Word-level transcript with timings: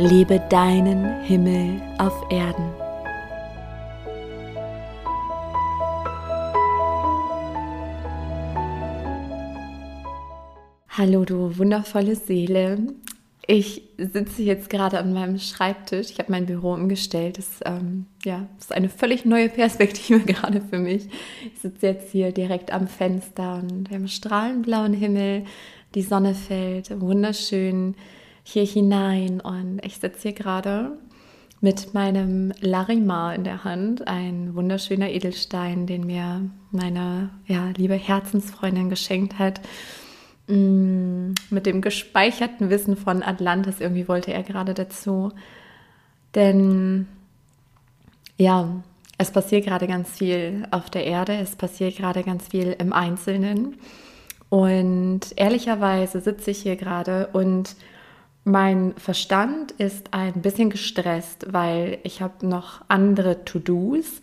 Lebe 0.00 0.38
deinen 0.48 1.22
Himmel 1.22 1.82
auf 1.98 2.14
Erden. 2.30 2.70
Hallo 10.88 11.24
du 11.24 11.58
wundervolle 11.58 12.14
Seele. 12.14 12.78
Ich 13.48 13.82
sitze 13.98 14.44
jetzt 14.44 14.70
gerade 14.70 15.00
an 15.00 15.12
meinem 15.12 15.40
Schreibtisch. 15.40 16.10
Ich 16.12 16.20
habe 16.20 16.30
mein 16.30 16.46
Büro 16.46 16.74
umgestellt. 16.74 17.38
Das, 17.38 17.58
ähm, 17.64 18.06
ja, 18.24 18.46
ist 18.56 18.72
eine 18.72 18.90
völlig 18.90 19.24
neue 19.24 19.48
Perspektive 19.48 20.20
gerade 20.32 20.60
für 20.60 20.78
mich. 20.78 21.08
Ich 21.52 21.60
sitze 21.60 21.88
jetzt 21.88 22.12
hier 22.12 22.30
direkt 22.30 22.72
am 22.72 22.86
Fenster 22.86 23.56
und 23.56 23.90
wir 23.90 23.96
haben 23.96 24.06
strahlend 24.06 24.62
blauen 24.62 24.92
Himmel. 24.92 25.42
Die 25.96 26.02
Sonne 26.02 26.36
fällt 26.36 27.00
wunderschön 27.00 27.96
hier 28.50 28.64
hinein 28.64 29.40
und 29.40 29.84
ich 29.84 29.98
sitze 29.98 30.22
hier 30.22 30.32
gerade 30.32 30.96
mit 31.60 31.92
meinem 31.92 32.52
Larimar 32.60 33.34
in 33.34 33.44
der 33.44 33.62
Hand, 33.62 34.08
ein 34.08 34.54
wunderschöner 34.54 35.10
Edelstein, 35.10 35.86
den 35.86 36.06
mir 36.06 36.48
meine 36.70 37.28
ja, 37.46 37.68
liebe 37.76 37.94
Herzensfreundin 37.94 38.88
geschenkt 38.88 39.38
hat. 39.38 39.60
Mm, 40.46 41.34
mit 41.50 41.66
dem 41.66 41.82
gespeicherten 41.82 42.70
Wissen 42.70 42.96
von 42.96 43.22
Atlantis, 43.22 43.80
irgendwie 43.80 44.08
wollte 44.08 44.32
er 44.32 44.44
gerade 44.44 44.72
dazu. 44.72 45.32
Denn 46.34 47.06
ja, 48.38 48.82
es 49.18 49.30
passiert 49.30 49.66
gerade 49.66 49.86
ganz 49.88 50.16
viel 50.16 50.66
auf 50.70 50.88
der 50.88 51.04
Erde, 51.04 51.34
es 51.34 51.54
passiert 51.54 51.96
gerade 51.96 52.22
ganz 52.22 52.48
viel 52.48 52.74
im 52.78 52.94
Einzelnen. 52.94 53.76
Und 54.48 55.20
ehrlicherweise 55.36 56.22
sitze 56.22 56.52
ich 56.52 56.62
hier 56.62 56.76
gerade 56.76 57.26
und 57.34 57.76
mein 58.48 58.94
Verstand 58.96 59.72
ist 59.72 60.12
ein 60.12 60.40
bisschen 60.42 60.70
gestresst, 60.70 61.46
weil 61.52 61.98
ich 62.02 62.22
habe 62.22 62.46
noch 62.46 62.82
andere 62.88 63.44
To-Dos 63.44 64.20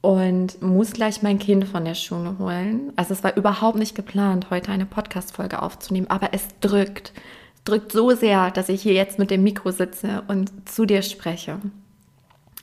und 0.00 0.60
muss 0.60 0.92
gleich 0.92 1.22
mein 1.22 1.38
Kind 1.38 1.64
von 1.64 1.84
der 1.84 1.94
Schule 1.94 2.36
holen. 2.38 2.92
Also 2.96 3.14
es 3.14 3.24
war 3.24 3.36
überhaupt 3.36 3.78
nicht 3.78 3.94
geplant, 3.94 4.50
heute 4.50 4.70
eine 4.70 4.86
Podcast-Folge 4.86 5.62
aufzunehmen, 5.62 6.10
aber 6.10 6.30
es 6.32 6.48
drückt. 6.60 7.12
Es 7.54 7.64
drückt 7.64 7.92
so 7.92 8.10
sehr, 8.10 8.50
dass 8.50 8.68
ich 8.68 8.82
hier 8.82 8.92
jetzt 8.92 9.18
mit 9.18 9.30
dem 9.30 9.42
Mikro 9.42 9.70
sitze 9.70 10.22
und 10.28 10.68
zu 10.68 10.84
dir 10.84 11.00
spreche. 11.02 11.58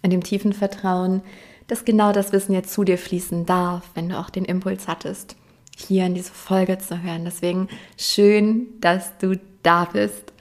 In 0.03 0.11
dem 0.11 0.23
tiefen 0.23 0.53
Vertrauen, 0.53 1.21
dass 1.67 1.85
genau 1.85 2.11
das 2.11 2.31
Wissen 2.31 2.53
jetzt 2.53 2.73
zu 2.73 2.83
dir 2.83 2.97
fließen 2.97 3.45
darf, 3.45 3.89
wenn 3.95 4.09
du 4.09 4.19
auch 4.19 4.29
den 4.29 4.45
Impuls 4.45 4.87
hattest, 4.87 5.35
hier 5.75 6.05
in 6.05 6.13
diese 6.13 6.33
Folge 6.33 6.77
zu 6.77 7.01
hören. 7.01 7.25
Deswegen 7.25 7.69
schön, 7.97 8.67
dass 8.81 9.17
du 9.17 9.39
da 9.63 9.85
bist. 9.85 10.33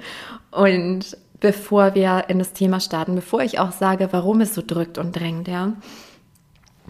Und 0.51 1.17
bevor 1.41 1.95
wir 1.95 2.25
in 2.29 2.39
das 2.39 2.53
Thema 2.53 2.81
starten, 2.81 3.15
bevor 3.15 3.43
ich 3.43 3.59
auch 3.59 3.73
sage, 3.73 4.09
warum 4.13 4.41
es 4.41 4.55
so 4.55 4.63
drückt 4.65 4.99
und 4.99 5.17
drängt, 5.17 5.49
ja, 5.49 5.73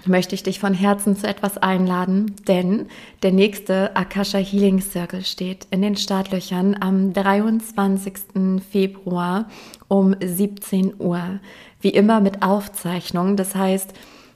möchte 0.06 0.34
ich 0.34 0.42
dich 0.42 0.58
von 0.58 0.74
Herzen 0.74 1.16
zu 1.16 1.26
etwas 1.26 1.58
einladen, 1.58 2.34
denn 2.48 2.86
der 3.22 3.32
nächste 3.32 3.94
Akasha 3.96 4.38
Healing 4.38 4.80
Circle 4.80 5.24
steht 5.24 5.66
in 5.70 5.82
den 5.82 5.96
Startlöchern 5.96 6.76
am 6.80 7.12
23. 7.12 8.14
Februar 8.70 9.48
um 9.88 10.14
17 10.18 10.94
Uhr. 10.98 11.40
Wie 11.80 11.90
immer 11.90 12.20
mit 12.20 12.42
Aufzeichnung. 12.42 13.36
Das 13.36 13.54
heißt, 13.54 13.92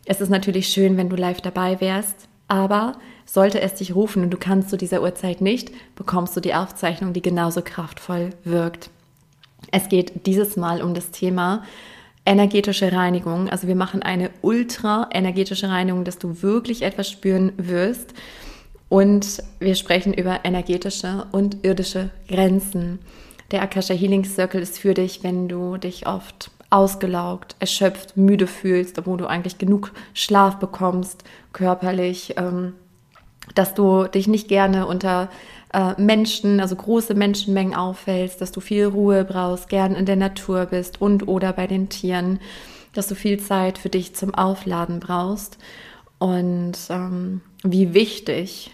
es 0.06 0.20
ist 0.20 0.30
natürlich 0.30 0.68
schön, 0.68 0.96
wenn 0.96 1.08
du 1.08 1.16
live 1.16 1.40
dabei 1.40 1.80
wärst, 1.80 2.28
aber 2.48 2.94
sollte 3.24 3.60
es 3.60 3.74
dich 3.74 3.94
rufen 3.94 4.22
und 4.22 4.30
du 4.30 4.36
kannst 4.36 4.70
zu 4.70 4.76
dieser 4.76 5.02
Uhrzeit 5.02 5.40
nicht, 5.40 5.70
bekommst 5.96 6.36
du 6.36 6.40
die 6.40 6.54
Aufzeichnung, 6.54 7.12
die 7.12 7.22
genauso 7.22 7.62
kraftvoll 7.62 8.30
wirkt. 8.44 8.90
Es 9.70 9.88
geht 9.88 10.26
dieses 10.26 10.56
Mal 10.56 10.82
um 10.82 10.94
das 10.94 11.10
Thema 11.10 11.62
energetische 12.26 12.92
Reinigung. 12.92 13.48
Also 13.48 13.68
wir 13.68 13.76
machen 13.76 14.02
eine 14.02 14.30
ultra 14.42 15.08
energetische 15.12 15.68
Reinigung, 15.68 16.04
dass 16.04 16.18
du 16.18 16.42
wirklich 16.42 16.82
etwas 16.82 17.10
spüren 17.10 17.52
wirst. 17.56 18.14
Und 18.88 19.42
wir 19.58 19.74
sprechen 19.74 20.14
über 20.14 20.44
energetische 20.44 21.26
und 21.32 21.64
irdische 21.64 22.10
Grenzen. 22.28 22.98
Der 23.50 23.62
Akasha 23.62 23.94
Healing 23.94 24.24
Circle 24.24 24.62
ist 24.62 24.78
für 24.78 24.94
dich, 24.94 25.22
wenn 25.22 25.48
du 25.48 25.76
dich 25.76 26.06
oft 26.06 26.50
ausgelaugt, 26.70 27.56
erschöpft, 27.60 28.16
müde 28.16 28.46
fühlst, 28.46 28.98
obwohl 28.98 29.18
du 29.18 29.26
eigentlich 29.26 29.58
genug 29.58 29.92
Schlaf 30.12 30.58
bekommst, 30.58 31.24
körperlich, 31.52 32.34
ähm, 32.36 32.74
dass 33.54 33.74
du 33.74 34.04
dich 34.04 34.26
nicht 34.26 34.48
gerne 34.48 34.86
unter 34.86 35.28
äh, 35.72 36.00
Menschen, 36.00 36.60
also 36.60 36.76
große 36.76 37.14
Menschenmengen 37.14 37.74
auffällst, 37.74 38.40
dass 38.40 38.52
du 38.52 38.60
viel 38.60 38.86
Ruhe 38.86 39.24
brauchst, 39.24 39.68
gern 39.68 39.94
in 39.94 40.06
der 40.06 40.16
Natur 40.16 40.66
bist 40.66 41.00
und 41.00 41.28
oder 41.28 41.52
bei 41.52 41.66
den 41.66 41.88
Tieren, 41.88 42.40
dass 42.92 43.08
du 43.08 43.14
viel 43.14 43.40
Zeit 43.40 43.78
für 43.78 43.88
dich 43.88 44.14
zum 44.14 44.34
Aufladen 44.34 45.00
brauchst 45.00 45.58
und 46.18 46.78
ähm, 46.90 47.40
wie 47.62 47.92
wichtig 47.92 48.70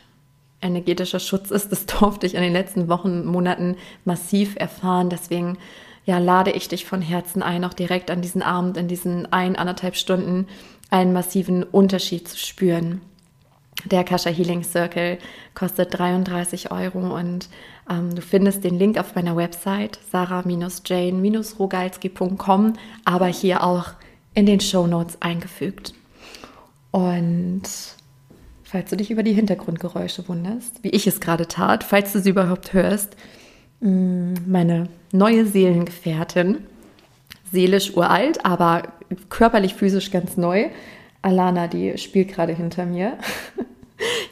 energetischer 0.61 1.21
Schutz 1.21 1.51
ist, 1.51 1.73
das 1.73 1.87
durfte 1.99 2.27
ich 2.27 2.35
in 2.35 2.43
den 2.43 2.53
letzten 2.53 2.89
Wochen, 2.89 3.25
Monaten 3.25 3.77
massiv 4.05 4.57
erfahren. 4.57 5.11
Deswegen 5.11 5.59
ja, 6.05 6.19
lade 6.19 6.51
ich 6.51 6.69
dich 6.69 6.87
von 6.87 7.03
Herzen 7.03 7.43
ein, 7.43 7.65
auch 7.65 7.75
direkt 7.75 8.11
an 8.11 8.23
diesen 8.23 8.43
Abend, 8.43 8.77
in 8.77 8.89
diesen 8.89 9.33
ein, 9.33 9.57
anderthalb 9.57 9.97
Stunden 9.97 10.47
einen 10.91 11.13
massiven 11.13 11.63
Unterschied 11.63 12.29
zu 12.29 12.39
spüren. 12.39 13.01
Der 13.87 14.05
Kasha 14.05 14.31
Healing 14.31 14.63
Circle 14.63 15.19
kostet 15.55 15.99
33 15.99 16.71
Euro 16.71 17.17
und 17.17 17.49
ähm, 17.89 18.15
du 18.15 18.21
findest 18.23 18.63
den 18.65 18.79
Link 18.79 18.99
auf 18.99 19.15
meiner 19.15 19.37
Website 19.37 19.99
sarah-jane-rogalski.com, 20.11 22.73
aber 23.05 23.27
hier 23.27 23.65
auch 23.65 23.93
in 24.35 24.47
den 24.47 24.61
Show 24.61 24.87
Notes 24.87 25.21
eingefügt. 25.21 25.95
Und 26.91 27.63
falls 28.65 28.91
du 28.91 28.97
dich 28.97 29.11
über 29.11 29.23
die 29.23 29.33
Hintergrundgeräusche 29.33 30.29
wunderst, 30.29 30.83
wie 30.83 30.91
ich 30.91 31.07
es 31.07 31.21
gerade 31.21 31.47
tat, 31.47 31.85
falls 31.85 32.13
du 32.13 32.21
sie 32.21 32.31
überhaupt 32.31 32.73
hörst, 32.73 33.17
mm, 33.81 34.35
meine 34.47 34.89
neue 35.13 35.47
Seelengefährtin, 35.47 36.59
seelisch 37.53 37.97
uralt, 37.97 38.45
aber 38.45 38.93
körperlich, 39.29 39.75
physisch 39.75 40.11
ganz 40.11 40.37
neu, 40.37 40.71
Alana, 41.23 41.67
die 41.67 41.97
spielt 41.99 42.33
gerade 42.33 42.55
hinter 42.55 42.87
mir. 42.87 43.19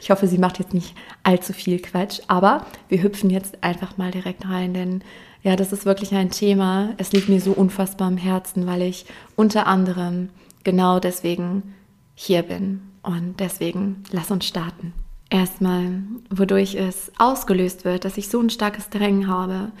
Ich 0.01 0.09
hoffe, 0.09 0.27
sie 0.27 0.39
macht 0.39 0.57
jetzt 0.57 0.73
nicht 0.73 0.95
allzu 1.21 1.53
viel 1.53 1.79
Quatsch, 1.79 2.21
aber 2.27 2.65
wir 2.87 3.03
hüpfen 3.03 3.29
jetzt 3.29 3.63
einfach 3.63 3.97
mal 3.97 4.09
direkt 4.09 4.47
rein, 4.47 4.73
denn 4.73 5.03
ja, 5.43 5.55
das 5.55 5.71
ist 5.71 5.85
wirklich 5.85 6.13
ein 6.13 6.31
Thema. 6.31 6.93
Es 6.97 7.11
liegt 7.11 7.29
mir 7.29 7.39
so 7.39 7.51
unfassbar 7.51 8.07
am 8.07 8.17
Herzen, 8.17 8.67
weil 8.67 8.81
ich 8.81 9.05
unter 9.35 9.67
anderem 9.67 10.29
genau 10.63 10.99
deswegen 10.99 11.75
hier 12.15 12.41
bin. 12.41 12.81
Und 13.03 13.39
deswegen 13.39 14.03
lass 14.11 14.31
uns 14.31 14.45
starten. 14.45 14.93
Erstmal, 15.29 16.01
wodurch 16.29 16.75
es 16.75 17.11
ausgelöst 17.17 17.85
wird, 17.85 18.03
dass 18.03 18.17
ich 18.17 18.27
so 18.27 18.41
ein 18.41 18.49
starkes 18.49 18.89
Drängen 18.89 19.27
habe. 19.27 19.71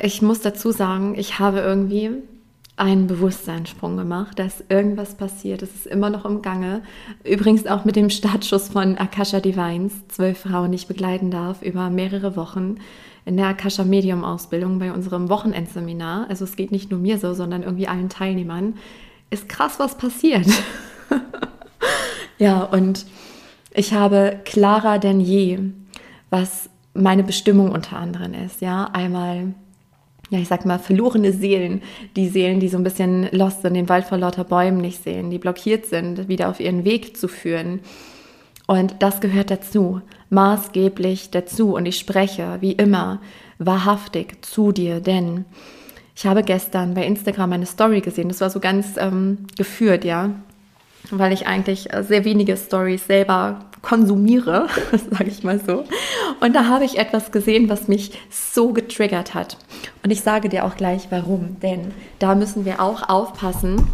Ich 0.00 0.22
muss 0.22 0.40
dazu 0.40 0.70
sagen, 0.70 1.14
ich 1.16 1.38
habe 1.38 1.58
irgendwie 1.58 2.10
einen 2.76 3.06
Bewusstseinssprung 3.06 3.96
gemacht, 3.96 4.38
dass 4.38 4.62
irgendwas 4.68 5.14
passiert. 5.14 5.62
Es 5.62 5.74
ist 5.74 5.86
immer 5.86 6.10
noch 6.10 6.26
im 6.26 6.42
Gange. 6.42 6.82
Übrigens 7.24 7.66
auch 7.66 7.86
mit 7.86 7.96
dem 7.96 8.10
Startschuss 8.10 8.68
von 8.68 8.98
Akasha 8.98 9.40
Divines, 9.40 10.06
zwölf 10.08 10.40
Frauen, 10.40 10.72
die 10.72 10.76
ich 10.76 10.86
begleiten 10.86 11.30
darf, 11.30 11.62
über 11.62 11.88
mehrere 11.88 12.36
Wochen 12.36 12.76
in 13.24 13.38
der 13.38 13.46
Akasha 13.46 13.82
Medium 13.82 14.24
Ausbildung 14.24 14.78
bei 14.78 14.92
unserem 14.92 15.30
Wochenendseminar. 15.30 16.26
Also 16.28 16.44
es 16.44 16.54
geht 16.54 16.70
nicht 16.70 16.90
nur 16.90 17.00
mir 17.00 17.18
so, 17.18 17.32
sondern 17.32 17.62
irgendwie 17.62 17.88
allen 17.88 18.10
Teilnehmern. 18.10 18.74
Ist 19.30 19.48
krass, 19.48 19.78
was 19.78 19.96
passiert. 19.96 20.46
ja, 22.38 22.62
und 22.62 23.06
ich 23.72 23.94
habe 23.94 24.40
klarer 24.44 24.98
denn 24.98 25.20
je, 25.20 25.58
was 26.28 26.68
meine 26.92 27.24
Bestimmung 27.24 27.72
unter 27.72 27.96
anderem 27.96 28.34
ist. 28.34 28.60
Ja, 28.60 28.84
einmal 28.92 29.54
ja, 30.30 30.38
ich 30.38 30.48
sag 30.48 30.64
mal, 30.64 30.78
verlorene 30.78 31.32
Seelen, 31.32 31.82
die 32.16 32.28
Seelen, 32.28 32.58
die 32.58 32.68
so 32.68 32.76
ein 32.76 32.84
bisschen 32.84 33.28
lost 33.30 33.62
sind, 33.62 33.74
den 33.74 33.88
Wald 33.88 34.06
vor 34.06 34.18
lauter 34.18 34.44
Bäumen 34.44 34.80
nicht 34.80 35.02
sehen, 35.02 35.30
die 35.30 35.38
blockiert 35.38 35.86
sind, 35.86 36.28
wieder 36.28 36.48
auf 36.50 36.58
ihren 36.58 36.84
Weg 36.84 37.16
zu 37.16 37.28
führen. 37.28 37.80
Und 38.66 38.96
das 38.98 39.20
gehört 39.20 39.50
dazu, 39.50 40.00
maßgeblich 40.30 41.30
dazu. 41.30 41.76
Und 41.76 41.86
ich 41.86 41.98
spreche, 41.98 42.58
wie 42.60 42.72
immer, 42.72 43.20
wahrhaftig 43.58 44.44
zu 44.44 44.72
dir, 44.72 45.00
denn 45.00 45.44
Ich 46.18 46.24
habe 46.24 46.42
gestern 46.42 46.94
bei 46.94 47.04
Instagram 47.04 47.52
eine 47.52 47.66
Story 47.66 48.00
gesehen, 48.00 48.28
das 48.28 48.40
war 48.40 48.48
so 48.48 48.58
ganz 48.58 48.96
ähm, 48.96 49.46
geführt, 49.58 50.02
ja, 50.02 50.30
weil 51.10 51.32
ich 51.32 51.46
eigentlich 51.46 51.92
äh, 51.92 52.02
sehr 52.02 52.24
wenige 52.24 52.56
Stories 52.56 53.06
selber 53.06 53.60
konsumiere, 53.82 54.66
sage 55.10 55.30
ich 55.30 55.44
mal 55.44 55.60
so. 55.64 55.84
Und 56.40 56.54
da 56.56 56.66
habe 56.66 56.84
ich 56.84 56.98
etwas 56.98 57.30
gesehen, 57.30 57.68
was 57.68 57.88
mich 57.88 58.18
so 58.30 58.72
getriggert 58.72 59.34
hat. 59.34 59.56
Und 60.02 60.10
ich 60.10 60.22
sage 60.22 60.48
dir 60.48 60.64
auch 60.64 60.76
gleich 60.76 61.06
warum, 61.10 61.60
denn 61.60 61.92
da 62.18 62.34
müssen 62.34 62.64
wir 62.64 62.80
auch 62.80 63.08
aufpassen, 63.08 63.86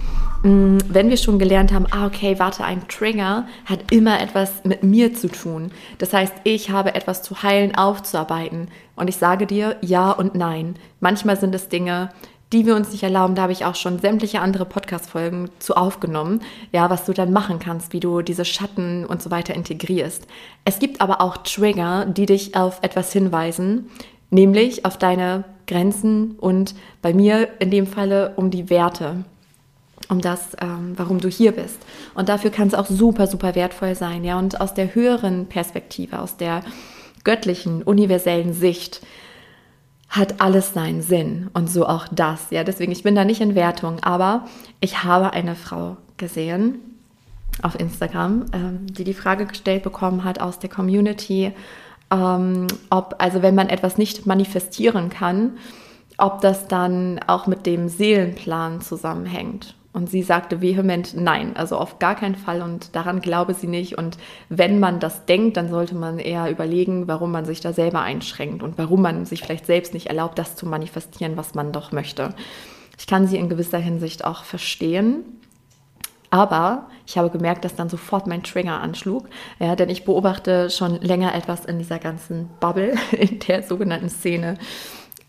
mm, 0.42 0.78
wenn 0.88 1.10
wir 1.10 1.18
schon 1.18 1.38
gelernt 1.38 1.72
haben, 1.72 1.86
ah, 1.90 2.06
okay, 2.06 2.38
warte, 2.38 2.64
ein 2.64 2.88
Trigger 2.88 3.46
hat 3.66 3.92
immer 3.92 4.20
etwas 4.20 4.64
mit 4.64 4.82
mir 4.82 5.14
zu 5.14 5.28
tun. 5.28 5.72
Das 5.98 6.12
heißt, 6.14 6.34
ich 6.44 6.70
habe 6.70 6.94
etwas 6.94 7.22
zu 7.22 7.42
heilen, 7.42 7.74
aufzuarbeiten. 7.74 8.68
Und 8.96 9.08
ich 9.08 9.16
sage 9.16 9.46
dir 9.46 9.76
ja 9.82 10.10
und 10.10 10.34
nein. 10.34 10.76
Manchmal 11.00 11.38
sind 11.38 11.54
es 11.54 11.68
Dinge, 11.68 12.10
die 12.52 12.66
wir 12.66 12.76
uns 12.76 12.92
nicht 12.92 13.02
erlauben. 13.02 13.34
Da 13.34 13.42
habe 13.42 13.52
ich 13.52 13.64
auch 13.64 13.74
schon 13.74 13.98
sämtliche 13.98 14.40
andere 14.40 14.64
Podcast-Folgen 14.64 15.50
zu 15.58 15.74
aufgenommen, 15.74 16.42
ja, 16.70 16.90
was 16.90 17.04
du 17.04 17.12
dann 17.12 17.32
machen 17.32 17.58
kannst, 17.58 17.92
wie 17.92 18.00
du 18.00 18.22
diese 18.22 18.44
Schatten 18.44 19.06
und 19.06 19.22
so 19.22 19.30
weiter 19.30 19.54
integrierst. 19.54 20.26
Es 20.64 20.78
gibt 20.78 21.00
aber 21.00 21.20
auch 21.20 21.38
Trigger, 21.38 22.06
die 22.06 22.26
dich 22.26 22.54
auf 22.54 22.78
etwas 22.82 23.12
hinweisen, 23.12 23.90
nämlich 24.30 24.84
auf 24.84 24.98
deine 24.98 25.44
Grenzen 25.66 26.32
und 26.32 26.74
bei 27.00 27.14
mir 27.14 27.48
in 27.58 27.70
dem 27.70 27.86
Falle 27.86 28.32
um 28.36 28.50
die 28.50 28.68
Werte 28.70 29.24
um 30.08 30.20
das, 30.20 30.56
ähm, 30.60 30.92
warum 30.96 31.20
du 31.20 31.28
hier 31.28 31.52
bist. 31.52 31.78
Und 32.14 32.28
dafür 32.28 32.50
kann 32.50 32.68
es 32.68 32.74
auch 32.74 32.86
super, 32.86 33.26
super 33.26 33.54
wertvoll 33.54 33.94
sein, 33.94 34.24
ja. 34.24 34.38
Und 34.38 34.60
aus 34.60 34.74
der 34.74 34.94
höheren 34.94 35.46
Perspektive, 35.46 36.20
aus 36.20 36.36
der 36.36 36.62
göttlichen, 37.24 37.82
universellen 37.82 38.52
Sicht, 38.52 39.00
hat 40.12 40.42
alles 40.42 40.74
seinen 40.74 41.00
Sinn 41.00 41.48
und 41.54 41.70
so 41.70 41.86
auch 41.86 42.06
das. 42.12 42.50
Ja, 42.50 42.64
deswegen, 42.64 42.92
ich 42.92 43.02
bin 43.02 43.14
da 43.14 43.24
nicht 43.24 43.40
in 43.40 43.54
Wertung, 43.54 43.98
aber 44.02 44.46
ich 44.78 45.02
habe 45.04 45.32
eine 45.32 45.56
Frau 45.56 45.96
gesehen 46.18 46.80
auf 47.62 47.80
Instagram, 47.80 48.44
ähm, 48.52 48.86
die 48.92 49.04
die 49.04 49.14
Frage 49.14 49.46
gestellt 49.46 49.82
bekommen 49.82 50.22
hat 50.22 50.38
aus 50.38 50.58
der 50.58 50.68
Community, 50.68 51.52
ähm, 52.10 52.66
ob, 52.90 53.16
also 53.18 53.40
wenn 53.40 53.54
man 53.54 53.70
etwas 53.70 53.96
nicht 53.96 54.26
manifestieren 54.26 55.08
kann, 55.08 55.52
ob 56.18 56.42
das 56.42 56.68
dann 56.68 57.18
auch 57.26 57.46
mit 57.46 57.64
dem 57.64 57.88
Seelenplan 57.88 58.82
zusammenhängt. 58.82 59.74
Und 59.94 60.08
sie 60.08 60.22
sagte 60.22 60.62
vehement 60.62 61.14
nein, 61.14 61.54
also 61.54 61.76
auf 61.76 61.98
gar 61.98 62.14
keinen 62.14 62.34
Fall 62.34 62.62
und 62.62 62.96
daran 62.96 63.20
glaube 63.20 63.52
sie 63.52 63.66
nicht. 63.66 63.98
Und 63.98 64.16
wenn 64.48 64.80
man 64.80 65.00
das 65.00 65.26
denkt, 65.26 65.58
dann 65.58 65.68
sollte 65.68 65.94
man 65.94 66.18
eher 66.18 66.50
überlegen, 66.50 67.08
warum 67.08 67.30
man 67.30 67.44
sich 67.44 67.60
da 67.60 67.74
selber 67.74 68.00
einschränkt 68.00 68.62
und 68.62 68.78
warum 68.78 69.02
man 69.02 69.26
sich 69.26 69.42
vielleicht 69.42 69.66
selbst 69.66 69.92
nicht 69.92 70.06
erlaubt, 70.06 70.38
das 70.38 70.56
zu 70.56 70.66
manifestieren, 70.66 71.36
was 71.36 71.54
man 71.54 71.72
doch 71.72 71.92
möchte. 71.92 72.34
Ich 72.98 73.06
kann 73.06 73.26
sie 73.26 73.36
in 73.36 73.50
gewisser 73.50 73.78
Hinsicht 73.78 74.24
auch 74.24 74.44
verstehen. 74.44 75.24
Aber 76.30 76.88
ich 77.06 77.18
habe 77.18 77.28
gemerkt, 77.28 77.66
dass 77.66 77.74
dann 77.74 77.90
sofort 77.90 78.26
mein 78.26 78.42
Trigger 78.42 78.80
anschlug, 78.80 79.28
ja, 79.58 79.76
denn 79.76 79.90
ich 79.90 80.06
beobachte 80.06 80.70
schon 80.70 80.98
länger 81.02 81.34
etwas 81.34 81.66
in 81.66 81.78
dieser 81.78 81.98
ganzen 81.98 82.48
Bubble, 82.58 82.94
in 83.12 83.38
der 83.40 83.62
sogenannten 83.62 84.08
Szene, 84.08 84.56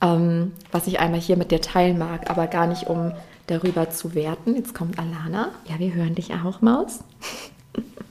ähm, 0.01 0.54
was 0.71 0.88
ich 0.88 1.01
einmal 1.01 1.19
hier 1.19 1.36
mit 1.36 1.51
dir 1.51 1.60
teilen 1.60 1.98
mag, 1.98 2.30
aber 2.30 2.48
gar 2.48 2.68
nicht 2.68 2.88
um 2.88 3.12
darüber 3.47 3.89
zu 3.89 4.15
werten. 4.15 4.55
Jetzt 4.55 4.73
kommt 4.73 4.99
Alana. 4.99 5.51
Ja, 5.69 5.79
wir 5.79 5.93
hören 5.93 6.15
dich 6.15 6.33
auch, 6.33 6.61
Maus. 6.61 6.99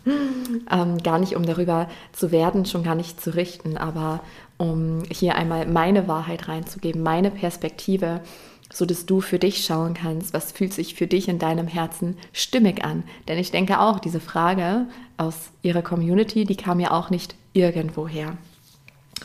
ähm, 0.70 0.99
gar 0.99 1.19
nicht, 1.19 1.37
um 1.37 1.44
darüber 1.44 1.88
zu 2.12 2.32
werden, 2.32 2.67
schon 2.67 2.82
gar 2.82 2.94
nicht 2.94 3.20
zu 3.20 3.34
richten, 3.34 3.76
aber 3.76 4.20
um 4.58 5.02
hier 5.11 5.37
einmal 5.37 5.67
meine 5.67 6.08
Wahrheit 6.08 6.49
reinzugeben, 6.49 7.02
meine 7.02 7.31
Perspektive, 7.31 8.20
so 8.73 8.87
dass 8.87 9.06
du 9.06 9.20
für 9.20 9.38
dich 9.38 9.64
schauen 9.64 9.94
kannst, 9.94 10.32
was 10.32 10.52
fühlt 10.52 10.73
sich 10.73 10.94
für 10.94 11.06
dich 11.06 11.29
in 11.29 11.38
deinem 11.38 11.67
Herzen 11.67 12.17
stimmig 12.32 12.84
an. 12.84 13.05
Denn 13.29 13.38
ich 13.38 13.50
denke 13.50 13.81
auch, 13.81 13.99
diese 13.99 14.20
Frage 14.20 14.87
aus 15.17 15.50
ihrer 15.62 15.82
Community, 15.82 16.44
die 16.44 16.56
kam 16.56 16.81
ja 16.81 16.90
auch 16.90 17.11
nicht 17.11 17.34
irgendwoher. 17.52 18.37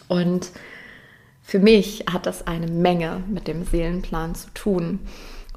Und 0.08 0.52
für 1.42 1.60
mich 1.60 2.06
hat 2.12 2.26
das 2.26 2.46
eine 2.46 2.68
Menge 2.68 3.24
mit 3.30 3.48
dem 3.48 3.64
Seelenplan 3.64 4.36
zu 4.36 4.50
tun. 4.54 5.00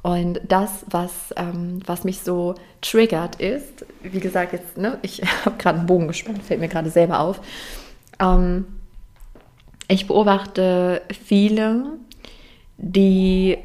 Und 0.02 0.40
das, 0.48 0.86
was, 0.88 1.10
ähm, 1.36 1.80
was 1.84 2.04
mich 2.04 2.20
so 2.20 2.54
triggert, 2.80 3.36
ist, 3.36 3.84
wie 4.02 4.20
gesagt, 4.20 4.52
jetzt, 4.52 4.78
ne, 4.78 4.98
ich 5.02 5.22
habe 5.44 5.56
gerade 5.58 5.78
einen 5.78 5.86
Bogen 5.86 6.08
gespannt, 6.08 6.42
fällt 6.42 6.60
mir 6.60 6.68
gerade 6.68 6.90
selber 6.90 7.20
auf. 7.20 7.40
Ähm, 8.18 8.64
ich 9.88 10.06
beobachte 10.06 11.02
viele, 11.26 11.98
die 12.78 13.58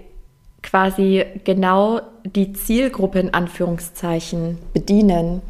quasi 0.62 1.24
genau 1.44 2.02
die 2.26 2.52
Zielgruppe 2.54 3.20
in 3.20 3.34
Anführungszeichen 3.34 4.58
bedienen. 4.74 5.42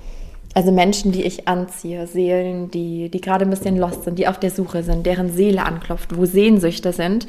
Also 0.53 0.71
Menschen, 0.71 1.11
die 1.11 1.23
ich 1.23 1.47
anziehe, 1.47 2.05
Seelen, 2.07 2.69
die, 2.69 3.09
die 3.09 3.21
gerade 3.21 3.45
ein 3.45 3.49
bisschen 3.49 3.77
lost 3.77 4.03
sind, 4.03 4.19
die 4.19 4.27
auf 4.27 4.39
der 4.39 4.51
Suche 4.51 4.83
sind, 4.83 5.05
deren 5.05 5.33
Seele 5.33 5.63
anklopft, 5.65 6.15
wo 6.15 6.25
Sehnsüchte 6.25 6.93
sind 6.93 7.27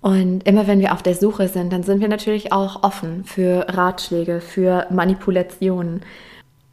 und 0.00 0.46
immer 0.46 0.66
wenn 0.66 0.80
wir 0.80 0.92
auf 0.92 1.02
der 1.02 1.14
Suche 1.14 1.48
sind, 1.48 1.72
dann 1.72 1.82
sind 1.82 2.00
wir 2.00 2.08
natürlich 2.08 2.52
auch 2.52 2.82
offen 2.82 3.24
für 3.24 3.66
Ratschläge, 3.68 4.40
für 4.40 4.86
Manipulationen. 4.90 6.02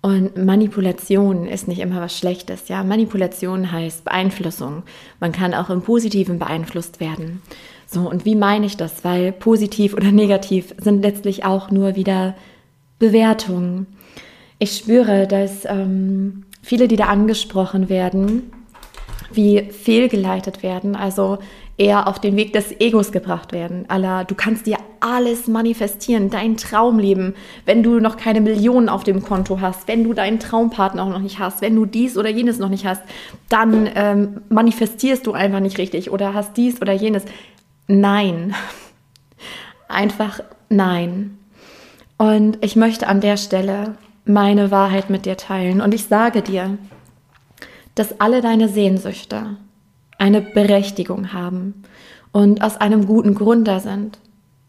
Und 0.01 0.37
Manipulation 0.37 1.47
ist 1.47 1.67
nicht 1.67 1.79
immer 1.79 1.99
was 1.99 2.15
Schlechtes. 2.15 2.67
Ja, 2.67 2.83
Manipulation 2.83 3.71
heißt 3.71 4.05
Beeinflussung. 4.05 4.83
Man 5.19 5.31
kann 5.31 5.55
auch 5.55 5.71
im 5.71 5.81
Positiven 5.81 6.37
beeinflusst 6.37 6.99
werden. 6.99 7.41
So, 7.87 8.01
und 8.01 8.25
wie 8.25 8.35
meine 8.35 8.67
ich 8.67 8.77
das? 8.77 9.03
Weil 9.03 9.31
positiv 9.31 9.95
oder 9.95 10.11
negativ 10.11 10.75
sind 10.77 11.01
letztlich 11.01 11.43
auch 11.43 11.71
nur 11.71 11.95
wieder 11.95 12.35
Bewertungen. 12.99 13.87
Ich 14.59 14.77
spüre, 14.77 15.25
dass 15.25 15.65
ähm, 15.65 16.43
viele, 16.61 16.87
die 16.87 16.95
da 16.95 17.05
angesprochen 17.05 17.89
werden, 17.89 18.51
wie 19.31 19.63
fehlgeleitet 19.71 20.61
werden. 20.61 20.95
Also 20.95 21.39
eher 21.77 22.07
auf 22.07 22.19
den 22.19 22.35
Weg 22.37 22.53
des 22.53 22.79
Egos 22.79 23.11
gebracht 23.11 23.51
werden. 23.51 23.85
Allah, 23.89 24.23
du 24.23 24.33
kannst 24.33 24.65
dir 24.65 24.77
alles 25.01 25.47
manifestieren, 25.47 26.29
dein 26.29 26.55
Traumleben, 26.55 27.35
wenn 27.65 27.83
du 27.83 27.99
noch 27.99 28.15
keine 28.15 28.39
Millionen 28.39 28.87
auf 28.87 29.03
dem 29.03 29.21
Konto 29.21 29.59
hast, 29.59 29.87
wenn 29.87 30.03
du 30.03 30.13
deinen 30.13 30.39
Traumpartner 30.39 31.03
auch 31.03 31.09
noch 31.09 31.19
nicht 31.19 31.39
hast, 31.39 31.61
wenn 31.61 31.75
du 31.75 31.85
dies 31.85 32.17
oder 32.17 32.29
jenes 32.29 32.59
noch 32.59 32.69
nicht 32.69 32.85
hast, 32.85 33.01
dann 33.49 33.89
ähm, 33.93 34.41
manifestierst 34.49 35.27
du 35.27 35.33
einfach 35.33 35.59
nicht 35.59 35.77
richtig 35.77 36.11
oder 36.11 36.33
hast 36.33 36.55
dies 36.55 36.81
oder 36.81 36.93
jenes. 36.93 37.23
Nein. 37.87 38.55
Einfach 39.87 40.39
nein. 40.67 41.37
Und 42.17 42.57
ich 42.61 42.75
möchte 42.75 43.07
an 43.07 43.21
der 43.21 43.37
Stelle 43.37 43.97
meine 44.25 44.71
Wahrheit 44.71 45.11
mit 45.11 45.25
dir 45.27 45.37
teilen. 45.37 45.79
Und 45.79 45.93
ich 45.93 46.05
sage 46.05 46.41
dir, 46.41 46.77
dass 47.93 48.19
alle 48.19 48.41
deine 48.41 48.67
Sehnsüchte, 48.67 49.57
eine 50.17 50.41
Berechtigung 50.41 51.33
haben 51.33 51.83
und 52.31 52.63
aus 52.63 52.77
einem 52.77 53.05
guten 53.05 53.35
Grund 53.35 53.67
da 53.67 53.79
sind. 53.79 54.19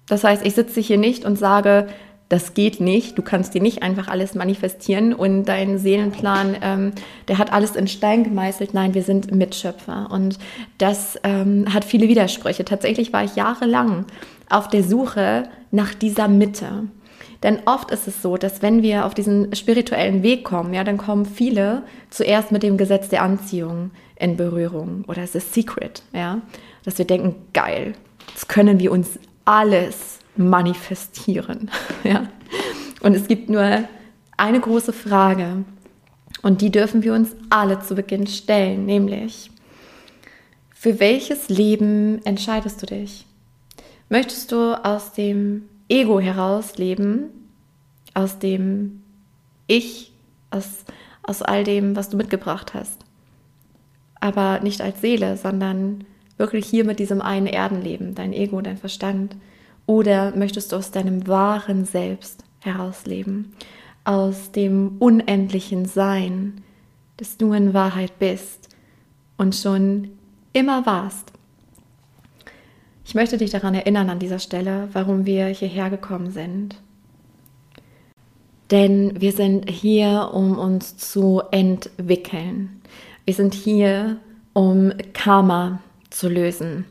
Das 0.09 0.25
heißt, 0.25 0.47
ich 0.47 0.55
sitze 0.55 0.81
hier 0.81 0.99
nicht 0.99 1.25
und 1.25 1.37
sage, 1.37 1.89
das 2.29 2.55
geht 2.55 2.81
nicht, 2.81 3.17
du 3.19 3.23
kannst 3.23 3.55
dir 3.55 3.63
nicht 3.63 3.83
einfach 3.83 4.09
alles 4.09 4.35
manifestieren 4.35 5.15
und 5.15 5.45
dein 5.45 5.79
Seelenplan, 5.79 6.57
ähm, 6.61 6.93
der 7.29 7.39
hat 7.39 7.53
alles 7.53 7.77
in 7.77 7.87
Stein 7.87 8.25
gemeißelt. 8.25 8.75
Nein, 8.75 8.95
wir 8.95 9.03
sind 9.03 9.33
Mitschöpfer 9.33 10.09
und 10.11 10.39
das 10.79 11.19
ähm, 11.23 11.73
hat 11.73 11.85
viele 11.85 12.09
Widersprüche. 12.09 12.65
Tatsächlich 12.65 13.13
war 13.13 13.23
ich 13.23 13.37
jahrelang 13.37 14.07
auf 14.51 14.69
der 14.69 14.83
Suche 14.83 15.45
nach 15.71 15.95
dieser 15.95 16.27
Mitte. 16.27 16.89
Denn 17.43 17.61
oft 17.67 17.91
ist 17.91 18.09
es 18.09 18.23
so, 18.23 18.37
dass 18.37 18.63
wenn 18.63 18.83
wir 18.83 19.05
auf 19.05 19.15
diesen 19.15 19.55
spirituellen 19.55 20.23
Weg 20.23 20.45
kommen, 20.45 20.73
ja, 20.75 20.85
dann 20.85 20.97
kommen 20.97 21.27
viele 21.27 21.83
zuerst 22.11 22.53
mit 22.53 22.63
dem 22.63 22.77
Gesetz 22.77 23.09
der 23.09 23.23
Anziehung 23.23 23.91
in 24.17 24.37
Berührung 24.37 25.05
oder 25.07 25.23
es 25.23 25.35
ist 25.35 25.53
Secret, 25.53 26.03
ja, 26.13 26.41
dass 26.85 26.99
wir 26.99 27.05
denken, 27.05 27.35
geil, 27.53 27.95
jetzt 28.29 28.49
können 28.49 28.79
wir 28.79 28.91
uns 28.93 29.19
alles 29.45 30.19
manifestieren, 30.37 31.71
ja. 32.05 32.27
Und 33.03 33.15
es 33.15 33.29
gibt 33.29 33.51
nur 33.51 33.85
eine 34.37 34.61
große 34.61 34.93
Frage 34.93 35.65
und 36.43 36.61
die 36.63 36.71
dürfen 36.71 37.03
wir 37.03 37.13
uns 37.13 37.37
alle 37.51 37.81
zu 37.81 37.95
Beginn 37.95 38.27
stellen, 38.27 38.87
nämlich, 38.87 39.51
für 40.75 41.01
welches 41.01 41.49
Leben 41.49 42.25
entscheidest 42.25 42.83
du 42.83 42.87
dich? 42.87 43.27
Möchtest 44.09 44.53
du 44.53 44.75
aus 44.85 45.13
dem 45.13 45.69
Ego 45.89 46.21
heraus 46.21 46.79
leben, 46.79 47.31
aus 48.15 48.39
dem 48.39 49.03
Ich, 49.67 50.13
aus, 50.51 50.85
aus 51.23 51.43
all 51.43 51.65
dem, 51.65 51.97
was 51.97 52.09
du 52.09 52.17
mitgebracht 52.17 52.75
hast. 52.75 53.05
Aber 54.21 54.61
nicht 54.61 54.81
als 54.81 55.01
Seele, 55.01 55.37
sondern 55.37 56.05
wirklich 56.37 56.67
hier 56.67 56.85
mit 56.85 56.99
diesem 56.99 57.21
einen 57.21 57.47
Erdenleben, 57.47 58.15
dein 58.15 58.33
Ego, 58.33 58.61
dein 58.61 58.79
Verstand. 58.79 59.37
Oder 59.87 60.35
möchtest 60.35 60.73
du 60.73 60.77
aus 60.77 60.91
deinem 60.91 61.27
wahren 61.27 61.85
Selbst 61.85 62.45
herausleben, 62.61 63.53
aus 64.05 64.51
dem 64.53 64.97
unendlichen 64.99 65.87
Sein, 65.87 66.63
das 67.19 67.37
du 67.37 67.53
in 67.53 67.75
Wahrheit 67.75 68.19
bist 68.19 68.69
und 69.37 69.55
schon 69.55 70.11
immer 70.53 70.87
warst. 70.87 71.33
Ich 73.17 73.19
möchte 73.19 73.39
dich 73.39 73.51
daran 73.51 73.75
erinnern 73.75 74.11
an 74.11 74.19
dieser 74.19 74.39
Stelle, 74.39 74.91
warum 74.93 75.25
wir 75.25 75.47
hierher 75.47 75.89
gekommen 75.89 76.31
sind. 76.31 76.77
Denn 78.71 79.19
wir 79.19 79.33
sind 79.33 79.71
hier, 79.71 80.33
um 80.35 80.59
uns 80.59 80.99
zu 80.99 81.41
entwickeln. 81.51 82.83
Wir 83.25 83.33
sind 83.33 83.55
hier, 83.55 84.19
um 84.53 84.93
Karma 85.15 85.81
zu 86.11 86.29
lösen. 86.29 86.85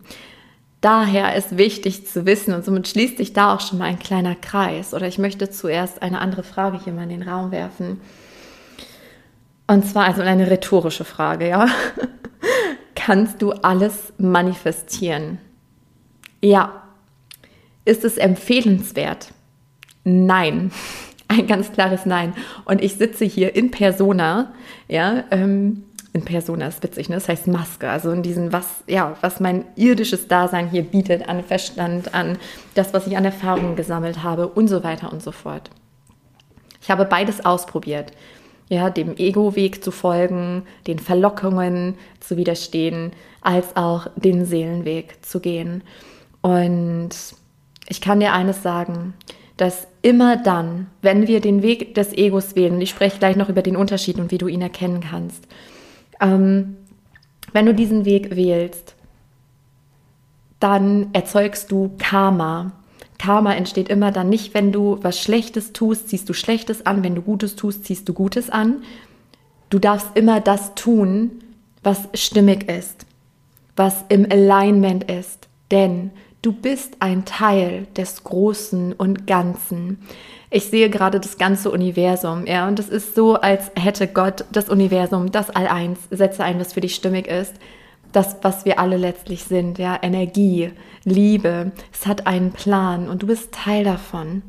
Daher 0.81 1.35
ist 1.35 1.59
wichtig 1.59 2.07
zu 2.07 2.25
wissen, 2.25 2.55
und 2.55 2.65
somit 2.65 2.87
schließt 2.87 3.17
sich 3.17 3.33
da 3.33 3.53
auch 3.53 3.61
schon 3.61 3.77
mal 3.77 3.85
ein 3.85 3.99
kleiner 3.99 4.33
Kreis. 4.33 4.95
Oder 4.95 5.05
ich 5.05 5.19
möchte 5.19 5.51
zuerst 5.51 6.01
eine 6.01 6.21
andere 6.21 6.41
Frage 6.41 6.83
hier 6.83 6.93
mal 6.93 7.03
in 7.03 7.09
den 7.09 7.29
Raum 7.29 7.51
werfen. 7.51 8.01
Und 9.67 9.85
zwar 9.85 10.05
also 10.05 10.23
eine 10.23 10.49
rhetorische 10.49 11.05
Frage, 11.05 11.49
ja. 11.49 11.67
Kannst 12.95 13.43
du 13.43 13.51
alles 13.51 14.11
manifestieren? 14.17 15.37
Ja. 16.45 16.83
Ist 17.85 18.03
es 18.03 18.17
empfehlenswert? 18.17 19.33
Nein. 20.03 20.71
Ein 21.27 21.47
ganz 21.47 21.71
klares 21.71 22.05
Nein. 22.05 22.35
Und 22.65 22.83
ich 22.83 22.95
sitze 22.95 23.25
hier 23.25 23.55
in 23.55 23.71
Persona, 23.71 24.53
ja, 24.87 25.23
ähm, 25.31 25.85
in 26.13 26.23
Persona 26.23 26.67
ist 26.67 26.83
witzig, 26.83 27.09
ne? 27.09 27.15
Das 27.15 27.27
heißt 27.27 27.47
Maske, 27.47 27.89
also 27.89 28.11
in 28.11 28.21
diesem, 28.21 28.53
was, 28.53 28.83
ja, 28.87 29.17
was 29.21 29.39
mein 29.39 29.65
irdisches 29.75 30.27
Dasein 30.27 30.69
hier 30.69 30.83
bietet, 30.83 31.27
an 31.27 31.43
Verstand, 31.43 32.13
an 32.13 32.37
das, 32.75 32.93
was 32.93 33.07
ich 33.07 33.17
an 33.17 33.25
Erfahrungen 33.25 33.75
gesammelt 33.75 34.21
habe 34.21 34.47
und 34.47 34.67
so 34.67 34.83
weiter 34.83 35.11
und 35.11 35.23
so 35.23 35.31
fort. 35.31 35.71
Ich 36.79 36.91
habe 36.91 37.05
beides 37.05 37.43
ausprobiert. 37.43 38.11
Ja, 38.69 38.91
dem 38.91 39.17
Ego-Weg 39.17 39.83
zu 39.83 39.91
folgen, 39.91 40.63
den 40.85 40.99
Verlockungen 40.99 41.95
zu 42.19 42.37
widerstehen, 42.37 43.11
als 43.41 43.75
auch 43.75 44.07
den 44.15 44.45
Seelenweg 44.45 45.25
zu 45.25 45.39
gehen. 45.39 45.83
Und 46.45 47.09
ich 47.87 48.01
kann 48.01 48.19
dir 48.19 48.31
eines 48.31 48.61
sagen, 48.61 49.15
dass 49.57 49.87
immer 50.03 50.37
dann, 50.37 50.85
wenn 51.01 51.27
wir 51.27 51.41
den 51.41 51.63
Weg 51.63 51.95
des 51.95 52.13
Egos 52.13 52.55
wählen, 52.55 52.79
ich 52.81 52.91
spreche 52.91 53.17
gleich 53.17 53.35
noch 53.35 53.49
über 53.49 53.63
den 53.63 53.75
Unterschied 53.75 54.19
und 54.19 54.29
wie 54.29 54.37
du 54.37 54.47
ihn 54.47 54.61
erkennen 54.61 55.01
kannst, 55.01 55.47
ähm, 56.21 56.77
wenn 57.51 57.65
du 57.65 57.73
diesen 57.73 58.05
Weg 58.05 58.35
wählst, 58.35 58.93
dann 60.59 61.07
erzeugst 61.13 61.71
du 61.71 61.95
Karma. 61.97 62.73
Karma 63.17 63.55
entsteht 63.55 63.89
immer 63.89 64.11
dann 64.11 64.29
nicht, 64.29 64.53
wenn 64.53 64.71
du 64.71 64.99
was 65.01 65.19
Schlechtes 65.19 65.73
tust, 65.73 66.09
ziehst 66.09 66.29
du 66.29 66.33
Schlechtes 66.33 66.85
an, 66.85 67.03
wenn 67.03 67.15
du 67.15 67.23
Gutes 67.23 67.55
tust, 67.55 67.85
ziehst 67.85 68.07
du 68.07 68.13
Gutes 68.13 68.51
an. 68.51 68.83
Du 69.71 69.79
darfst 69.79 70.09
immer 70.13 70.41
das 70.41 70.75
tun, 70.75 71.43
was 71.81 72.07
stimmig 72.13 72.69
ist, 72.69 73.07
was 73.75 74.05
im 74.09 74.27
Alignment 74.29 75.05
ist, 75.05 75.47
denn 75.71 76.11
du 76.45 76.51
bist 76.51 76.97
ein 76.99 77.25
Teil 77.25 77.87
des 77.97 78.23
Großen 78.23 78.93
und 78.93 79.25
Ganzen. 79.25 79.99
Ich 80.51 80.65
sehe 80.65 80.91
gerade 80.91 81.19
das 81.19 81.39
ganze 81.39 81.71
Universum, 81.71 82.45
ja, 82.45 82.67
und 82.67 82.77
es 82.77 82.87
ist 82.87 83.15
so, 83.15 83.33
als 83.35 83.71
hätte 83.75 84.07
Gott 84.07 84.45
das 84.51 84.69
Universum, 84.69 85.31
das 85.31 85.49
All-Eins, 85.49 85.99
setze 86.11 86.43
ein, 86.43 86.59
was 86.59 86.73
für 86.73 86.81
dich 86.81 86.93
stimmig 86.93 87.27
ist, 87.27 87.55
das, 88.11 88.37
was 88.43 88.63
wir 88.63 88.79
alle 88.79 88.97
letztlich 88.97 89.43
sind, 89.43 89.79
ja, 89.79 89.97
Energie, 90.01 90.71
Liebe, 91.03 91.71
es 91.91 92.05
hat 92.05 92.27
einen 92.27 92.51
Plan 92.51 93.09
und 93.09 93.23
du 93.23 93.27
bist 93.27 93.51
Teil 93.51 93.83
davon. 93.83 94.43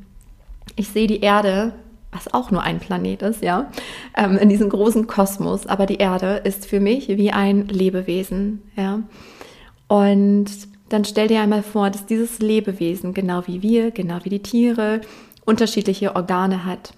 Ich 0.76 0.90
sehe 0.90 1.06
die 1.06 1.20
Erde, 1.20 1.72
was 2.12 2.32
auch 2.32 2.50
nur 2.50 2.62
ein 2.62 2.78
Planet 2.78 3.22
ist, 3.22 3.42
ja, 3.42 3.70
ähm, 4.16 4.36
in 4.36 4.50
diesem 4.50 4.68
großen 4.68 5.06
Kosmos, 5.06 5.66
aber 5.66 5.86
die 5.86 5.96
Erde 5.96 6.42
ist 6.44 6.66
für 6.66 6.78
mich 6.78 7.08
wie 7.08 7.32
ein 7.32 7.68
Lebewesen, 7.68 8.62
ja, 8.76 9.00
und 9.88 10.75
dann 10.88 11.04
stell 11.04 11.28
dir 11.28 11.40
einmal 11.40 11.62
vor, 11.62 11.90
dass 11.90 12.06
dieses 12.06 12.38
Lebewesen, 12.38 13.14
genau 13.14 13.46
wie 13.46 13.62
wir, 13.62 13.90
genau 13.90 14.18
wie 14.22 14.30
die 14.30 14.42
Tiere, 14.42 15.00
unterschiedliche 15.44 16.14
Organe 16.14 16.64
hat. 16.64 16.92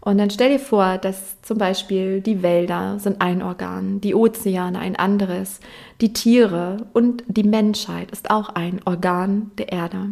Und 0.00 0.16
dann 0.16 0.30
stell 0.30 0.50
dir 0.50 0.58
vor, 0.58 0.96
dass 0.96 1.40
zum 1.42 1.58
Beispiel 1.58 2.22
die 2.22 2.42
Wälder 2.42 2.98
sind 2.98 3.20
ein 3.20 3.42
Organ, 3.42 4.00
die 4.00 4.14
Ozeane 4.14 4.78
ein 4.78 4.96
anderes, 4.96 5.60
die 6.00 6.14
Tiere 6.14 6.86
und 6.94 7.22
die 7.26 7.42
Menschheit 7.42 8.10
ist 8.10 8.30
auch 8.30 8.48
ein 8.48 8.80
Organ 8.86 9.50
der 9.58 9.70
Erde. 9.72 10.06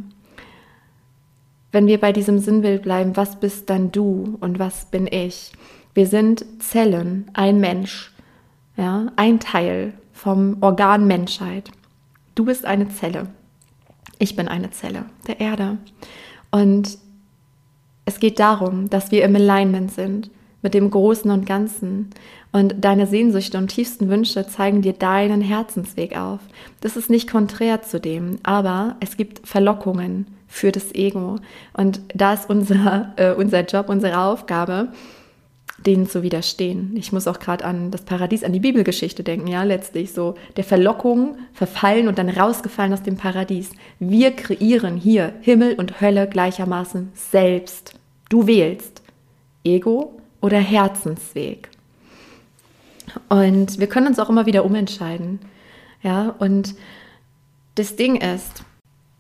Wenn 1.73 1.87
wir 1.87 1.99
bei 1.99 2.13
diesem 2.13 2.39
Sinnbild 2.39 2.83
bleiben, 2.83 3.17
was 3.17 3.41
bist 3.41 3.71
dann 3.71 3.91
du 3.91 4.37
und 4.41 4.59
was 4.59 4.87
bin 4.87 5.07
ich? 5.07 5.53
Wir 5.95 6.07
sind 6.07 6.45
Zellen, 6.61 7.31
ein 7.33 7.59
Mensch, 7.59 8.13
ja, 8.77 9.07
ein 9.17 9.41
Teil 9.41 9.95
vom 10.13 10.59
Organ 10.61 11.07
Menschheit. 11.07 11.71
Du 12.39 12.45
bist 12.45 12.67
eine 12.67 12.89
Zelle. 12.89 13.27
Ich 14.21 14.37
bin 14.37 14.47
eine 14.47 14.71
Zelle 14.71 15.07
der 15.27 15.41
Erde. 15.41 15.79
Und 16.53 16.97
es 18.05 18.21
geht 18.21 18.39
darum, 18.39 18.89
dass 18.89 19.11
wir 19.11 19.25
im 19.25 19.35
Alignment 19.35 19.91
sind 19.91 20.31
mit 20.63 20.73
dem 20.73 20.89
Großen 20.89 21.33
und 21.33 21.47
Ganzen. 21.47 22.11
Und 22.53 22.77
deine 22.79 23.09
Sehnsüchte 23.09 23.59
und 23.59 23.67
tiefsten 23.67 24.09
Wünsche 24.09 24.47
zeigen 24.47 24.83
dir 24.83 24.93
deinen 24.93 25.41
Herzensweg 25.41 26.17
auf. 26.17 26.39
Das 26.81 26.97
ist 26.97 27.11
nicht 27.11 27.29
konträr 27.29 27.83
zu 27.83 27.99
dem, 27.99 28.39
aber 28.45 28.95
es 29.01 29.17
gibt 29.17 29.45
Verlockungen 29.45 30.29
für 30.47 30.71
das 30.71 30.95
Ego. 30.95 31.41
Und 31.73 32.03
da 32.15 32.35
ist 32.35 32.49
unser, 32.49 33.15
äh, 33.17 33.33
unser 33.33 33.67
Job, 33.67 33.89
unsere 33.89 34.17
Aufgabe, 34.17 34.93
denen 35.87 36.09
zu 36.09 36.23
widerstehen. 36.23 36.95
Ich 36.97 37.13
muss 37.13 37.29
auch 37.29 37.39
gerade 37.39 37.65
an 37.65 37.91
das 37.91 38.03
Paradies, 38.03 38.45
an 38.45 38.53
die 38.53 38.61
Bibelgeschichte 38.61 39.23
denken, 39.23 39.47
ja, 39.47 39.63
letztlich 39.63 40.13
so 40.13 40.35
der 40.57 40.65
Verlockung 40.65 41.39
verfallen 41.53 42.09
und 42.09 42.19
dann 42.19 42.29
rausgefallen 42.29 42.93
aus 42.93 43.03
dem 43.03 43.17
Paradies. 43.17 43.71
Wir 43.99 44.33
kreieren 44.33 44.97
hier 44.97 45.35
Himmel 45.41 45.75
und 45.75 46.01
Hölle 46.01 46.29
gleichermaßen 46.29 47.13
selbst. 47.15 47.95
Du 48.29 48.47
wählst 48.47 49.03
Ego 49.65 50.21
oder 50.41 50.59
Herzensweg. 50.59 51.71
Und 53.29 53.79
wir 53.79 53.87
können 53.87 54.09
uns 54.09 54.19
auch 54.19 54.29
immer 54.29 54.47
wieder 54.47 54.65
umentscheiden. 54.65 55.39
Ja, 56.03 56.35
und 56.39 56.75
das 57.75 57.97
Ding 57.97 58.17
ist, 58.17 58.65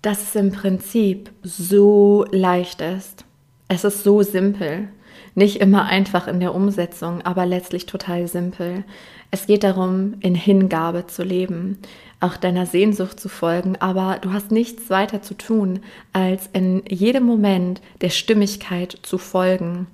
dass 0.02 0.22
es 0.22 0.34
im 0.34 0.52
Prinzip 0.52 1.30
so 1.42 2.24
leicht 2.30 2.80
ist. 2.80 3.24
Es 3.68 3.84
ist 3.84 4.04
so 4.04 4.22
simpel. 4.22 4.88
Nicht 5.38 5.60
immer 5.60 5.84
einfach 5.84 6.26
in 6.26 6.40
der 6.40 6.52
Umsetzung, 6.52 7.22
aber 7.22 7.46
letztlich 7.46 7.86
total 7.86 8.26
simpel. 8.26 8.82
Es 9.30 9.46
geht 9.46 9.62
darum, 9.62 10.14
in 10.18 10.34
Hingabe 10.34 11.06
zu 11.06 11.22
leben, 11.22 11.78
auch 12.18 12.36
deiner 12.36 12.66
Sehnsucht 12.66 13.20
zu 13.20 13.28
folgen, 13.28 13.76
aber 13.78 14.18
du 14.20 14.32
hast 14.32 14.50
nichts 14.50 14.90
weiter 14.90 15.22
zu 15.22 15.34
tun, 15.34 15.78
als 16.12 16.50
in 16.52 16.82
jedem 16.88 17.22
Moment 17.22 17.80
der 18.00 18.10
Stimmigkeit 18.10 18.98
zu 19.02 19.16
folgen. 19.16 19.86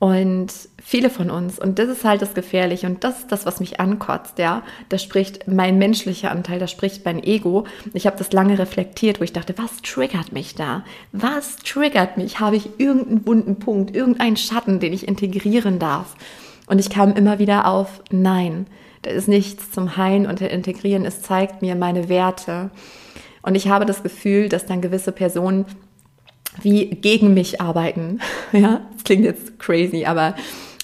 Und 0.00 0.50
viele 0.82 1.10
von 1.10 1.30
uns, 1.30 1.58
und 1.58 1.78
das 1.78 1.90
ist 1.90 2.06
halt 2.06 2.22
das 2.22 2.32
Gefährliche 2.32 2.86
und 2.86 3.04
das 3.04 3.18
ist 3.18 3.32
das, 3.32 3.44
was 3.44 3.60
mich 3.60 3.80
ankotzt, 3.80 4.38
ja, 4.38 4.62
da 4.88 4.96
spricht 4.96 5.46
mein 5.46 5.76
menschlicher 5.76 6.30
Anteil, 6.30 6.58
da 6.58 6.66
spricht 6.68 7.04
mein 7.04 7.22
Ego. 7.22 7.66
Ich 7.92 8.06
habe 8.06 8.16
das 8.16 8.32
lange 8.32 8.58
reflektiert, 8.58 9.20
wo 9.20 9.24
ich 9.24 9.34
dachte, 9.34 9.52
was 9.58 9.82
triggert 9.82 10.32
mich 10.32 10.54
da? 10.54 10.84
Was 11.12 11.56
triggert 11.56 12.16
mich? 12.16 12.40
Habe 12.40 12.56
ich 12.56 12.80
irgendeinen 12.80 13.26
wunden 13.26 13.58
Punkt, 13.58 13.94
irgendeinen 13.94 14.38
Schatten, 14.38 14.80
den 14.80 14.94
ich 14.94 15.06
integrieren 15.06 15.78
darf? 15.78 16.16
Und 16.66 16.78
ich 16.78 16.88
kam 16.88 17.12
immer 17.12 17.38
wieder 17.38 17.66
auf, 17.66 18.02
nein, 18.10 18.68
da 19.02 19.10
ist 19.10 19.28
nichts 19.28 19.70
zum 19.70 19.98
Heilen 19.98 20.26
und 20.26 20.40
Integrieren, 20.40 21.04
es 21.04 21.20
zeigt 21.20 21.60
mir 21.60 21.74
meine 21.74 22.08
Werte. 22.08 22.70
Und 23.42 23.54
ich 23.54 23.68
habe 23.68 23.84
das 23.84 24.02
Gefühl, 24.02 24.48
dass 24.48 24.64
dann 24.64 24.80
gewisse 24.80 25.12
Personen 25.12 25.66
wie 26.62 26.86
gegen 26.86 27.34
mich 27.34 27.60
arbeiten. 27.60 28.20
Ja, 28.52 28.80
das 28.92 29.04
klingt 29.04 29.24
jetzt 29.24 29.60
crazy, 29.60 30.06
aber 30.06 30.34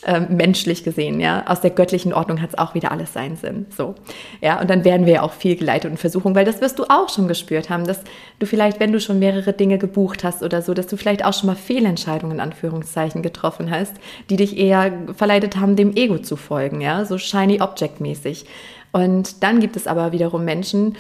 ähm, 0.07 0.29
menschlich 0.31 0.85
gesehen, 0.85 1.19
ja, 1.19 1.45
aus 1.49 1.61
der 1.61 1.71
göttlichen 1.71 2.13
Ordnung 2.13 2.41
hat 2.41 2.51
es 2.51 2.59
auch 2.59 2.75
wieder 2.75 2.93
alles 2.93 3.13
seinen 3.13 3.37
Sinn. 3.37 3.67
So, 3.77 3.97
ja, 4.41 4.61
und 4.61 4.71
dann 4.71 4.85
werden 4.85 5.05
wir 5.05 5.15
ja 5.15 5.23
auch 5.23 5.33
viel 5.33 5.57
geleitet 5.57 5.91
und 5.91 5.97
Versuchung, 5.97 6.37
weil 6.37 6.45
das 6.45 6.61
wirst 6.61 6.79
du 6.79 6.85
auch 6.85 7.09
schon 7.09 7.27
gespürt 7.27 7.71
haben, 7.71 7.85
dass 7.85 8.03
du 8.39 8.47
vielleicht, 8.47 8.79
wenn 8.79 8.93
du 8.93 9.01
schon 9.01 9.19
mehrere 9.19 9.53
Dinge 9.53 9.79
gebucht 9.79 10.23
hast 10.23 10.45
oder 10.45 10.63
so, 10.63 10.75
dass 10.75 10.87
du 10.87 10.97
vielleicht 10.97 11.25
auch 11.25 11.35
schon 11.35 11.49
mal 11.49 11.57
Fehlentscheidungen 11.57 12.37
in 12.37 12.41
Anführungszeichen 12.41 13.23
getroffen 13.23 13.71
hast, 13.71 13.95
die 14.31 14.37
dich 14.37 14.57
eher 14.57 14.93
verleitet 15.17 15.57
haben, 15.57 15.75
dem 15.75 15.97
Ego 15.97 16.19
zu 16.19 16.37
folgen, 16.37 16.81
ja, 16.81 17.05
so 17.05 17.19
shiny 17.19 17.61
object 17.61 18.01
mäßig. 18.01 18.45
Und 18.93 19.43
dann 19.43 19.59
gibt 19.59 19.75
es 19.75 19.89
aber 19.89 20.13
wiederum 20.13 20.45
Menschen, 20.45 20.97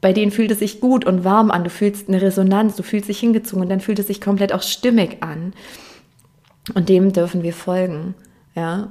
bei 0.00 0.12
denen 0.12 0.30
fühlt 0.30 0.50
es 0.50 0.58
sich 0.58 0.80
gut 0.80 1.04
und 1.04 1.24
warm 1.24 1.50
an, 1.50 1.64
du 1.64 1.70
fühlst 1.70 2.08
eine 2.08 2.20
Resonanz, 2.20 2.76
du 2.76 2.82
fühlst 2.82 3.08
dich 3.08 3.18
hingezogen 3.18 3.62
und 3.62 3.68
dann 3.68 3.80
fühlt 3.80 3.98
es 3.98 4.06
sich 4.06 4.20
komplett 4.20 4.52
auch 4.52 4.62
stimmig 4.62 5.22
an. 5.22 5.54
Und 6.74 6.88
dem 6.88 7.12
dürfen 7.12 7.42
wir 7.42 7.52
folgen, 7.52 8.14
ja. 8.54 8.88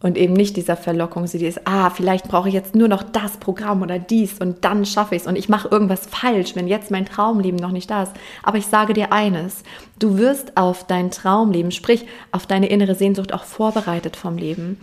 Und 0.00 0.18
eben 0.18 0.32
nicht 0.32 0.56
dieser 0.56 0.76
Verlockung, 0.76 1.28
sie 1.28 1.46
ist, 1.46 1.60
ah, 1.64 1.88
vielleicht 1.88 2.26
brauche 2.26 2.48
ich 2.48 2.54
jetzt 2.54 2.74
nur 2.74 2.88
noch 2.88 3.04
das 3.04 3.36
Programm 3.36 3.82
oder 3.82 4.00
dies 4.00 4.40
und 4.40 4.64
dann 4.64 4.84
schaffe 4.84 5.14
ich 5.14 5.22
es 5.22 5.28
und 5.28 5.36
ich 5.36 5.48
mache 5.48 5.68
irgendwas 5.68 6.06
falsch, 6.06 6.56
wenn 6.56 6.66
jetzt 6.66 6.90
mein 6.90 7.06
Traumleben 7.06 7.60
noch 7.60 7.70
nicht 7.70 7.88
da 7.88 8.02
ist. 8.02 8.12
Aber 8.42 8.58
ich 8.58 8.66
sage 8.66 8.94
dir 8.94 9.12
eines, 9.12 9.62
du 10.00 10.18
wirst 10.18 10.56
auf 10.56 10.88
dein 10.88 11.12
Traumleben, 11.12 11.70
sprich 11.70 12.04
auf 12.32 12.46
deine 12.46 12.66
innere 12.66 12.96
Sehnsucht 12.96 13.32
auch 13.32 13.44
vorbereitet 13.44 14.16
vom 14.16 14.38
Leben. 14.38 14.80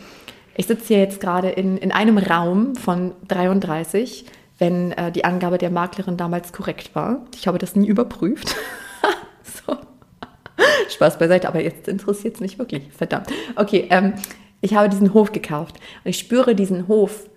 Ich 0.56 0.68
sitze 0.68 0.88
hier 0.88 1.00
jetzt 1.00 1.20
gerade 1.20 1.50
in, 1.50 1.78
in 1.78 1.92
einem 1.92 2.18
Raum 2.18 2.76
von 2.76 3.12
33 3.28 4.26
wenn 4.60 4.92
äh, 4.92 5.12
die 5.12 5.26
Angabe 5.26 5.58
der 5.58 5.72
Maklerin 5.72 6.18
damals 6.18 6.54
korrekt 6.54 6.94
war. 6.94 7.26
Ich 7.36 7.48
habe 7.48 7.58
das 7.58 7.76
nie 7.76 7.88
überprüft. 7.88 8.56
so. 9.44 9.78
Spaß 10.90 11.18
beiseite, 11.18 11.48
aber 11.48 11.62
jetzt 11.62 11.88
interessiert 11.88 12.36
es 12.36 12.42
mich 12.42 12.60
wirklich. 12.60 12.92
Verdammt. 12.92 13.28
Okay, 13.56 13.88
ähm, 13.90 14.14
ich 14.62 14.76
habe 14.76 14.90
diesen 14.90 15.14
Hof 15.14 15.32
gekauft 15.32 15.78
und 16.04 16.10
ich 16.10 16.20
spüre 16.20 16.54
diesen 16.56 16.88
Hof 16.88 17.30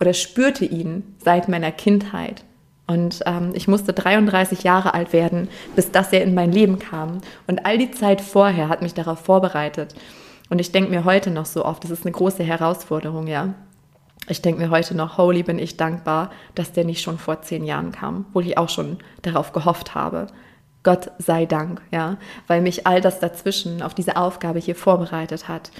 oder 0.00 0.14
spürte 0.14 0.64
ihn 0.64 1.16
seit 1.22 1.48
meiner 1.48 1.72
Kindheit. 1.72 2.44
Und 2.86 3.20
ähm, 3.26 3.50
ich 3.54 3.68
musste 3.68 3.92
33 3.92 4.64
Jahre 4.64 4.94
alt 4.94 5.12
werden, 5.12 5.48
bis 5.76 5.92
das 5.92 6.12
er 6.12 6.22
in 6.22 6.34
mein 6.34 6.50
Leben 6.50 6.78
kam. 6.80 7.20
Und 7.46 7.64
all 7.64 7.78
die 7.78 7.92
Zeit 7.92 8.20
vorher 8.20 8.68
hat 8.68 8.82
mich 8.82 8.94
darauf 8.94 9.20
vorbereitet. 9.20 9.94
Und 10.48 10.58
ich 10.60 10.72
denke 10.72 10.90
mir 10.90 11.04
heute 11.04 11.30
noch 11.30 11.46
so 11.46 11.64
oft, 11.64 11.84
das 11.84 11.92
ist 11.92 12.04
eine 12.04 12.12
große 12.12 12.42
Herausforderung, 12.42 13.28
ja. 13.28 13.54
Ich 14.30 14.42
denke 14.42 14.62
mir 14.62 14.70
heute 14.70 14.96
noch, 14.96 15.18
holy 15.18 15.42
bin 15.42 15.58
ich 15.58 15.76
dankbar, 15.76 16.30
dass 16.54 16.70
der 16.70 16.84
nicht 16.84 17.02
schon 17.02 17.18
vor 17.18 17.42
zehn 17.42 17.64
Jahren 17.64 17.90
kam, 17.90 18.26
obwohl 18.28 18.46
ich 18.46 18.56
auch 18.58 18.68
schon 18.68 18.98
darauf 19.22 19.50
gehofft 19.50 19.96
habe. 19.96 20.28
Gott 20.84 21.10
sei 21.18 21.46
Dank, 21.46 21.82
ja, 21.90 22.16
weil 22.46 22.60
mich 22.60 22.86
all 22.86 23.00
das 23.00 23.18
dazwischen 23.18 23.82
auf 23.82 23.92
diese 23.92 24.16
Aufgabe 24.16 24.60
hier 24.60 24.76
vorbereitet 24.76 25.48
hat. 25.48 25.72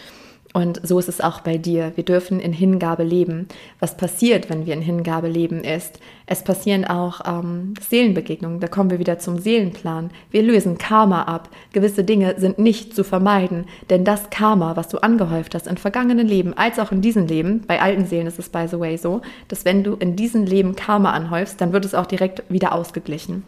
Und 0.52 0.80
so 0.82 0.98
ist 0.98 1.08
es 1.08 1.20
auch 1.20 1.40
bei 1.40 1.58
dir. 1.58 1.92
Wir 1.94 2.04
dürfen 2.04 2.40
in 2.40 2.52
Hingabe 2.52 3.04
leben. 3.04 3.46
Was 3.78 3.96
passiert, 3.96 4.50
wenn 4.50 4.66
wir 4.66 4.74
in 4.74 4.82
Hingabe 4.82 5.28
leben, 5.28 5.62
ist, 5.62 6.00
es 6.26 6.42
passieren 6.42 6.84
auch 6.84 7.20
ähm, 7.24 7.74
Seelenbegegnungen. 7.80 8.58
Da 8.58 8.66
kommen 8.66 8.90
wir 8.90 8.98
wieder 8.98 9.20
zum 9.20 9.38
Seelenplan. 9.38 10.10
Wir 10.32 10.42
lösen 10.42 10.76
Karma 10.76 11.22
ab. 11.22 11.50
Gewisse 11.72 12.02
Dinge 12.02 12.34
sind 12.38 12.58
nicht 12.58 12.96
zu 12.96 13.04
vermeiden, 13.04 13.66
denn 13.90 14.04
das 14.04 14.30
Karma, 14.30 14.76
was 14.76 14.88
du 14.88 14.98
angehäuft 14.98 15.54
hast 15.54 15.68
in 15.68 15.76
vergangenen 15.76 16.26
Leben, 16.26 16.52
als 16.54 16.80
auch 16.80 16.90
in 16.90 17.00
diesem 17.00 17.26
Leben, 17.26 17.62
bei 17.68 17.80
alten 17.80 18.06
Seelen 18.06 18.26
ist 18.26 18.40
es 18.40 18.48
by 18.48 18.66
the 18.68 18.80
way 18.80 18.96
so, 18.96 19.20
dass 19.46 19.64
wenn 19.64 19.84
du 19.84 19.94
in 19.94 20.16
diesem 20.16 20.44
Leben 20.44 20.74
Karma 20.74 21.12
anhäufst, 21.12 21.60
dann 21.60 21.72
wird 21.72 21.84
es 21.84 21.94
auch 21.94 22.06
direkt 22.06 22.42
wieder 22.48 22.74
ausgeglichen. 22.74 23.44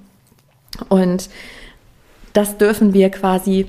Und 0.89 1.31
das 2.33 2.59
dürfen 2.59 2.95
wir 2.95 3.11
quasi 3.11 3.67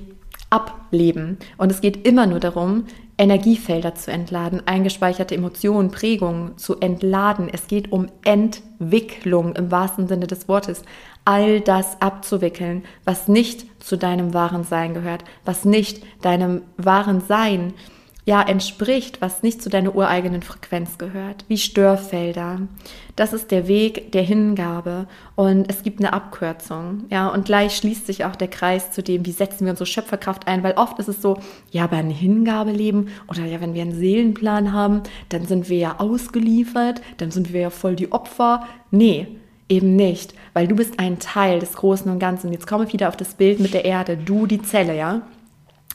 ableben. 0.50 1.38
Und 1.58 1.72
es 1.72 1.82
geht 1.82 2.06
immer 2.08 2.28
nur 2.28 2.40
darum, 2.40 2.86
Energiefelder 3.24 3.96
zu 3.96 4.12
entladen, 4.12 4.68
eingespeicherte 4.68 5.34
Emotionen, 5.34 5.92
Prägungen 5.92 6.58
zu 6.58 6.82
entladen. 6.82 7.48
Es 7.50 7.68
geht 7.68 7.90
um 7.94 8.08
Entwicklung 8.26 9.56
im 9.56 9.72
wahrsten 9.72 10.10
Sinne 10.10 10.28
des 10.28 10.50
Wortes. 10.50 10.84
All 11.24 11.62
das 11.62 12.02
abzuwickeln, 12.02 12.84
was 13.06 13.30
nicht 13.30 13.66
zu 13.82 13.98
deinem 13.98 14.34
wahren 14.34 14.66
Sein 14.66 14.94
gehört, 14.94 15.24
was 15.46 15.64
nicht 15.64 16.04
deinem 16.22 16.64
wahren 16.76 17.22
Sein 17.22 17.74
ja, 18.26 18.42
entspricht, 18.42 19.22
was 19.22 19.44
nicht 19.44 19.62
zu 19.62 19.70
deiner 19.70 19.96
ureigenen 19.96 20.42
Frequenz 20.42 20.98
gehört, 20.98 21.44
wie 21.50 21.58
Störfelder. 21.58 22.62
Das 23.18 23.34
ist 23.34 23.52
der 23.52 23.68
Weg 23.68 24.14
der 24.14 24.24
Hingabe 24.24 25.08
und 25.36 25.70
es 25.70 25.84
gibt 25.84 26.00
eine 26.00 26.14
Abkürzung, 26.14 27.04
ja, 27.10 27.28
und 27.28 27.46
gleich 27.46 27.76
schließt 27.76 28.08
sich 28.08 28.24
auch 28.24 28.36
der 28.36 28.48
Kreis 28.48 28.92
zu 28.92 29.04
dem, 29.04 29.26
wie 29.26 29.32
setzen 29.32 29.66
wir 29.66 29.72
unsere 29.72 29.86
Schöpferkraft 29.86 30.48
ein, 30.48 30.64
weil 30.64 30.74
oft 30.74 31.00
ist 31.00 31.10
es 31.10 31.22
so, 31.22 31.38
ja, 31.72 31.86
bei 31.88 31.98
einem 31.98 32.12
Hingabeleben 32.12 33.10
oder 33.28 33.46
ja, 33.46 33.60
wenn 33.60 33.74
wir 33.74 33.82
einen 33.82 33.96
Seelenplan 33.96 34.72
haben, 34.72 35.04
dann 35.30 35.46
sind 35.46 35.70
wir 35.70 35.78
ja 35.78 36.00
ausgeliefert, 36.00 37.02
dann 37.18 37.30
sind 37.30 37.52
wir 37.52 37.62
ja 37.62 37.70
voll 37.70 37.96
die 37.96 38.12
Opfer. 38.12 38.66
Nee, 38.90 39.28
eben 39.68 39.96
nicht, 39.96 40.34
weil 40.54 40.68
du 40.68 40.76
bist 40.76 41.00
ein 41.00 41.20
Teil 41.20 41.60
des 41.60 41.74
Großen 41.74 42.10
und 42.10 42.20
Ganzen. 42.20 42.52
Jetzt 42.54 42.68
komme 42.68 42.86
ich 42.86 42.94
wieder 42.94 43.10
auf 43.10 43.18
das 43.18 43.36
Bild 43.36 43.60
mit 43.60 43.74
der 43.74 43.86
Erde, 43.86 44.18
du 44.18 44.48
die 44.48 44.62
Zelle, 44.62 44.96
ja 44.96 45.24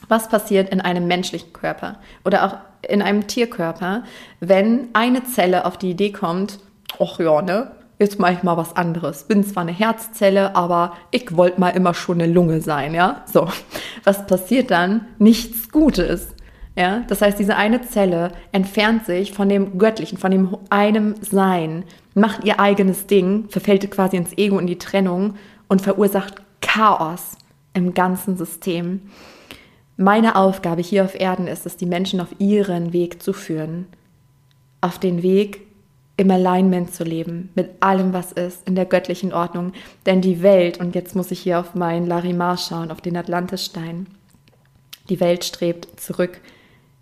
was 0.07 0.29
passiert 0.29 0.69
in 0.69 0.81
einem 0.81 1.07
menschlichen 1.07 1.53
Körper 1.53 1.99
oder 2.25 2.45
auch 2.45 2.55
in 2.87 3.01
einem 3.01 3.27
Tierkörper, 3.27 4.03
wenn 4.39 4.87
eine 4.93 5.23
Zelle 5.23 5.65
auf 5.65 5.77
die 5.77 5.91
Idee 5.91 6.11
kommt, 6.11 6.59
ach 6.99 7.19
ja, 7.19 7.41
ne, 7.41 7.71
jetzt 7.99 8.19
mache 8.19 8.33
ich 8.33 8.43
mal 8.43 8.57
was 8.57 8.75
anderes. 8.75 9.23
Bin 9.23 9.43
zwar 9.43 9.63
eine 9.63 9.73
Herzzelle, 9.73 10.55
aber 10.55 10.93
ich 11.11 11.35
wollte 11.35 11.59
mal 11.59 11.69
immer 11.69 11.93
schon 11.93 12.21
eine 12.21 12.31
Lunge 12.31 12.61
sein, 12.61 12.93
ja? 12.93 13.23
So, 13.31 13.49
was 14.03 14.25
passiert 14.25 14.71
dann? 14.71 15.07
Nichts 15.19 15.71
Gutes. 15.71 16.35
Ja, 16.75 17.01
das 17.07 17.21
heißt, 17.21 17.37
diese 17.37 17.57
eine 17.57 17.81
Zelle 17.81 18.31
entfernt 18.53 19.05
sich 19.05 19.33
von 19.33 19.49
dem 19.49 19.77
Göttlichen, 19.77 20.17
von 20.17 20.31
dem 20.31 20.57
einem 20.69 21.15
Sein, 21.19 21.83
macht 22.13 22.45
ihr 22.45 22.59
eigenes 22.59 23.05
Ding, 23.05 23.49
verfällt 23.49 23.89
quasi 23.91 24.15
ins 24.15 24.37
Ego, 24.37 24.57
in 24.59 24.67
die 24.67 24.77
Trennung 24.77 25.35
und 25.67 25.81
verursacht 25.81 26.35
Chaos 26.61 27.37
im 27.73 27.93
ganzen 27.93 28.37
System. 28.37 29.01
Meine 30.01 30.37
Aufgabe 30.37 30.81
hier 30.81 31.03
auf 31.03 31.19
Erden 31.19 31.45
ist 31.47 31.65
es, 31.65 31.75
die 31.75 31.85
Menschen 31.85 32.21
auf 32.21 32.33
ihren 32.39 32.93
Weg 32.93 33.21
zu 33.21 33.33
führen. 33.33 33.85
Auf 34.79 34.97
den 34.97 35.23
Weg, 35.23 35.67
im 36.15 36.31
Alignment 36.31 36.93
zu 36.93 37.03
leben, 37.03 37.49
mit 37.53 37.69
allem, 37.81 38.13
was 38.13 38.31
ist, 38.31 38.65
in 38.65 38.75
der 38.75 38.85
göttlichen 38.85 39.33
Ordnung. 39.33 39.73
Denn 40.05 40.21
die 40.21 40.41
Welt, 40.41 40.79
und 40.79 40.95
jetzt 40.95 41.17
muss 41.17 41.31
ich 41.31 41.41
hier 41.41 41.59
auf 41.59 41.75
meinen 41.75 42.07
Larimar 42.07 42.55
schauen, 42.55 42.91
auf 42.91 43.01
den 43.01 43.17
Atlantisstein, 43.17 44.07
die 45.09 45.19
Welt 45.19 45.43
strebt 45.43 45.99
zurück 45.99 46.39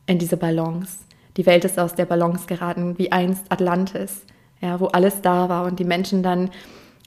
in 0.07 0.17
diese 0.17 0.37
Balance. 0.37 0.97
Die 1.37 1.45
Welt 1.45 1.65
ist 1.65 1.77
aus 1.77 1.93
der 1.93 2.07
Balance 2.07 2.47
geraten, 2.47 2.97
wie 2.97 3.11
einst 3.11 3.43
Atlantis, 3.49 4.23
ja, 4.59 4.79
wo 4.79 4.87
alles 4.87 5.21
da 5.21 5.49
war 5.49 5.65
und 5.65 5.77
die 5.77 5.85
Menschen 5.85 6.23
dann 6.23 6.49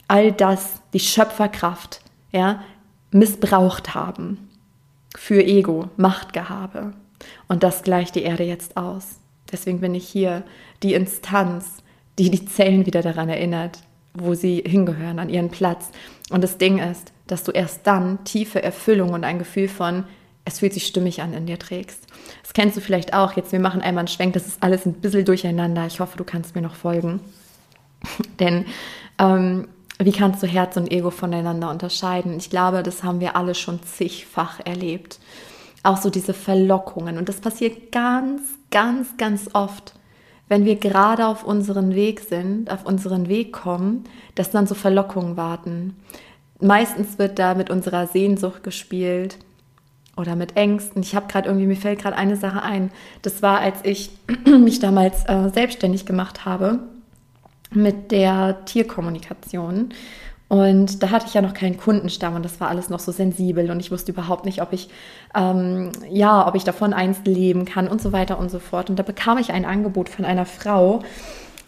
all 0.06 0.30
das, 0.30 0.82
die 0.92 1.00
Schöpferkraft, 1.00 2.00
ja, 2.30 2.62
missbraucht 3.10 3.92
haben 3.92 4.49
für 5.16 5.44
Ego, 5.44 5.88
Machtgehabe. 5.96 6.92
Und 7.48 7.62
das 7.62 7.82
gleicht 7.82 8.14
die 8.14 8.22
Erde 8.22 8.44
jetzt 8.44 8.76
aus. 8.76 9.20
Deswegen 9.50 9.80
bin 9.80 9.94
ich 9.94 10.08
hier 10.08 10.44
die 10.82 10.94
Instanz, 10.94 11.78
die 12.18 12.30
die 12.30 12.44
Zellen 12.46 12.86
wieder 12.86 13.02
daran 13.02 13.28
erinnert, 13.28 13.80
wo 14.14 14.34
sie 14.34 14.62
hingehören, 14.66 15.18
an 15.18 15.28
ihren 15.28 15.50
Platz. 15.50 15.90
Und 16.30 16.42
das 16.42 16.58
Ding 16.58 16.78
ist, 16.78 17.12
dass 17.26 17.44
du 17.44 17.52
erst 17.52 17.86
dann 17.86 18.24
tiefe 18.24 18.62
Erfüllung 18.62 19.12
und 19.12 19.24
ein 19.24 19.38
Gefühl 19.38 19.68
von, 19.68 20.04
es 20.44 20.58
fühlt 20.58 20.72
sich 20.72 20.86
stimmig 20.86 21.22
an 21.22 21.32
in 21.32 21.46
dir 21.46 21.58
trägst. 21.58 22.06
Das 22.42 22.52
kennst 22.52 22.76
du 22.76 22.80
vielleicht 22.80 23.14
auch. 23.14 23.34
Jetzt, 23.34 23.52
wir 23.52 23.60
machen 23.60 23.82
einmal 23.82 24.02
einen 24.02 24.08
Schwenk, 24.08 24.32
das 24.34 24.46
ist 24.46 24.62
alles 24.62 24.86
ein 24.86 24.94
bisschen 24.94 25.24
durcheinander. 25.24 25.86
Ich 25.86 26.00
hoffe, 26.00 26.16
du 26.16 26.24
kannst 26.24 26.54
mir 26.54 26.62
noch 26.62 26.74
folgen. 26.74 27.20
Denn 28.40 28.66
ähm, 29.18 29.68
wie 30.06 30.12
kannst 30.12 30.42
du 30.42 30.46
Herz 30.46 30.76
und 30.76 30.90
Ego 30.90 31.10
voneinander 31.10 31.70
unterscheiden? 31.70 32.36
Ich 32.36 32.50
glaube, 32.50 32.82
das 32.82 33.02
haben 33.02 33.20
wir 33.20 33.36
alle 33.36 33.54
schon 33.54 33.82
zigfach 33.82 34.60
erlebt. 34.64 35.18
Auch 35.82 35.98
so 35.98 36.10
diese 36.10 36.34
Verlockungen. 36.34 37.18
Und 37.18 37.28
das 37.28 37.40
passiert 37.40 37.92
ganz, 37.92 38.42
ganz, 38.70 39.16
ganz 39.18 39.50
oft, 39.52 39.94
wenn 40.48 40.64
wir 40.64 40.76
gerade 40.76 41.26
auf 41.26 41.44
unseren 41.44 41.94
Weg 41.94 42.20
sind, 42.20 42.70
auf 42.70 42.84
unseren 42.84 43.28
Weg 43.28 43.52
kommen, 43.52 44.04
dass 44.34 44.50
dann 44.50 44.66
so 44.66 44.74
Verlockungen 44.74 45.36
warten. 45.36 45.96
Meistens 46.60 47.18
wird 47.18 47.38
da 47.38 47.54
mit 47.54 47.70
unserer 47.70 48.06
Sehnsucht 48.06 48.62
gespielt 48.62 49.38
oder 50.16 50.34
mit 50.34 50.56
Ängsten. 50.56 51.02
Ich 51.02 51.14
habe 51.14 51.28
gerade 51.28 51.48
irgendwie, 51.48 51.66
mir 51.66 51.76
fällt 51.76 52.00
gerade 52.00 52.16
eine 52.16 52.36
Sache 52.36 52.62
ein. 52.62 52.90
Das 53.22 53.42
war, 53.42 53.60
als 53.60 53.78
ich 53.84 54.10
mich 54.46 54.80
damals 54.80 55.24
äh, 55.26 55.50
selbstständig 55.50 56.04
gemacht 56.04 56.44
habe 56.44 56.80
mit 57.72 58.10
der 58.10 58.64
Tierkommunikation. 58.64 59.90
Und 60.48 61.00
da 61.00 61.10
hatte 61.10 61.26
ich 61.28 61.34
ja 61.34 61.42
noch 61.42 61.54
keinen 61.54 61.76
Kundenstamm 61.76 62.34
und 62.34 62.44
das 62.44 62.60
war 62.60 62.68
alles 62.68 62.90
noch 62.90 62.98
so 62.98 63.12
sensibel 63.12 63.70
und 63.70 63.78
ich 63.78 63.92
wusste 63.92 64.10
überhaupt 64.10 64.44
nicht, 64.46 64.60
ob 64.60 64.72
ich, 64.72 64.88
ähm, 65.32 65.92
ja, 66.10 66.44
ob 66.48 66.56
ich 66.56 66.64
davon 66.64 66.92
einst 66.92 67.24
leben 67.24 67.66
kann 67.66 67.86
und 67.86 68.02
so 68.02 68.12
weiter 68.12 68.36
und 68.36 68.50
so 68.50 68.58
fort. 68.58 68.90
Und 68.90 68.98
da 68.98 69.04
bekam 69.04 69.38
ich 69.38 69.52
ein 69.52 69.64
Angebot 69.64 70.08
von 70.08 70.24
einer 70.24 70.46
Frau, 70.46 71.04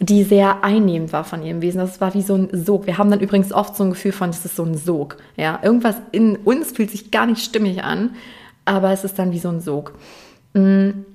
die 0.01 0.23
sehr 0.23 0.65
einnehmend 0.65 1.13
war 1.13 1.23
von 1.23 1.43
ihrem 1.43 1.61
Wesen. 1.61 1.77
Das 1.77 2.01
war 2.01 2.13
wie 2.13 2.21
so 2.21 2.35
ein 2.35 2.49
Sog. 2.51 2.85
Wir 2.85 2.97
haben 2.97 3.09
dann 3.09 3.21
übrigens 3.21 3.53
oft 3.53 3.77
so 3.77 3.85
ein 3.85 3.91
Gefühl 3.91 4.11
von, 4.11 4.31
das 4.31 4.43
ist 4.43 4.57
so 4.57 4.63
ein 4.63 4.75
Sog. 4.75 5.15
Ja, 5.37 5.59
irgendwas 5.63 5.95
in 6.11 6.35
uns 6.35 6.73
fühlt 6.73 6.91
sich 6.91 7.09
gar 7.09 7.25
nicht 7.25 7.41
stimmig 7.41 7.85
an, 7.85 8.15
aber 8.65 8.91
es 8.91 9.05
ist 9.05 9.17
dann 9.17 9.31
wie 9.31 9.39
so 9.39 9.47
ein 9.47 9.61
Sog. 9.61 9.93
Mhm. 10.53 11.05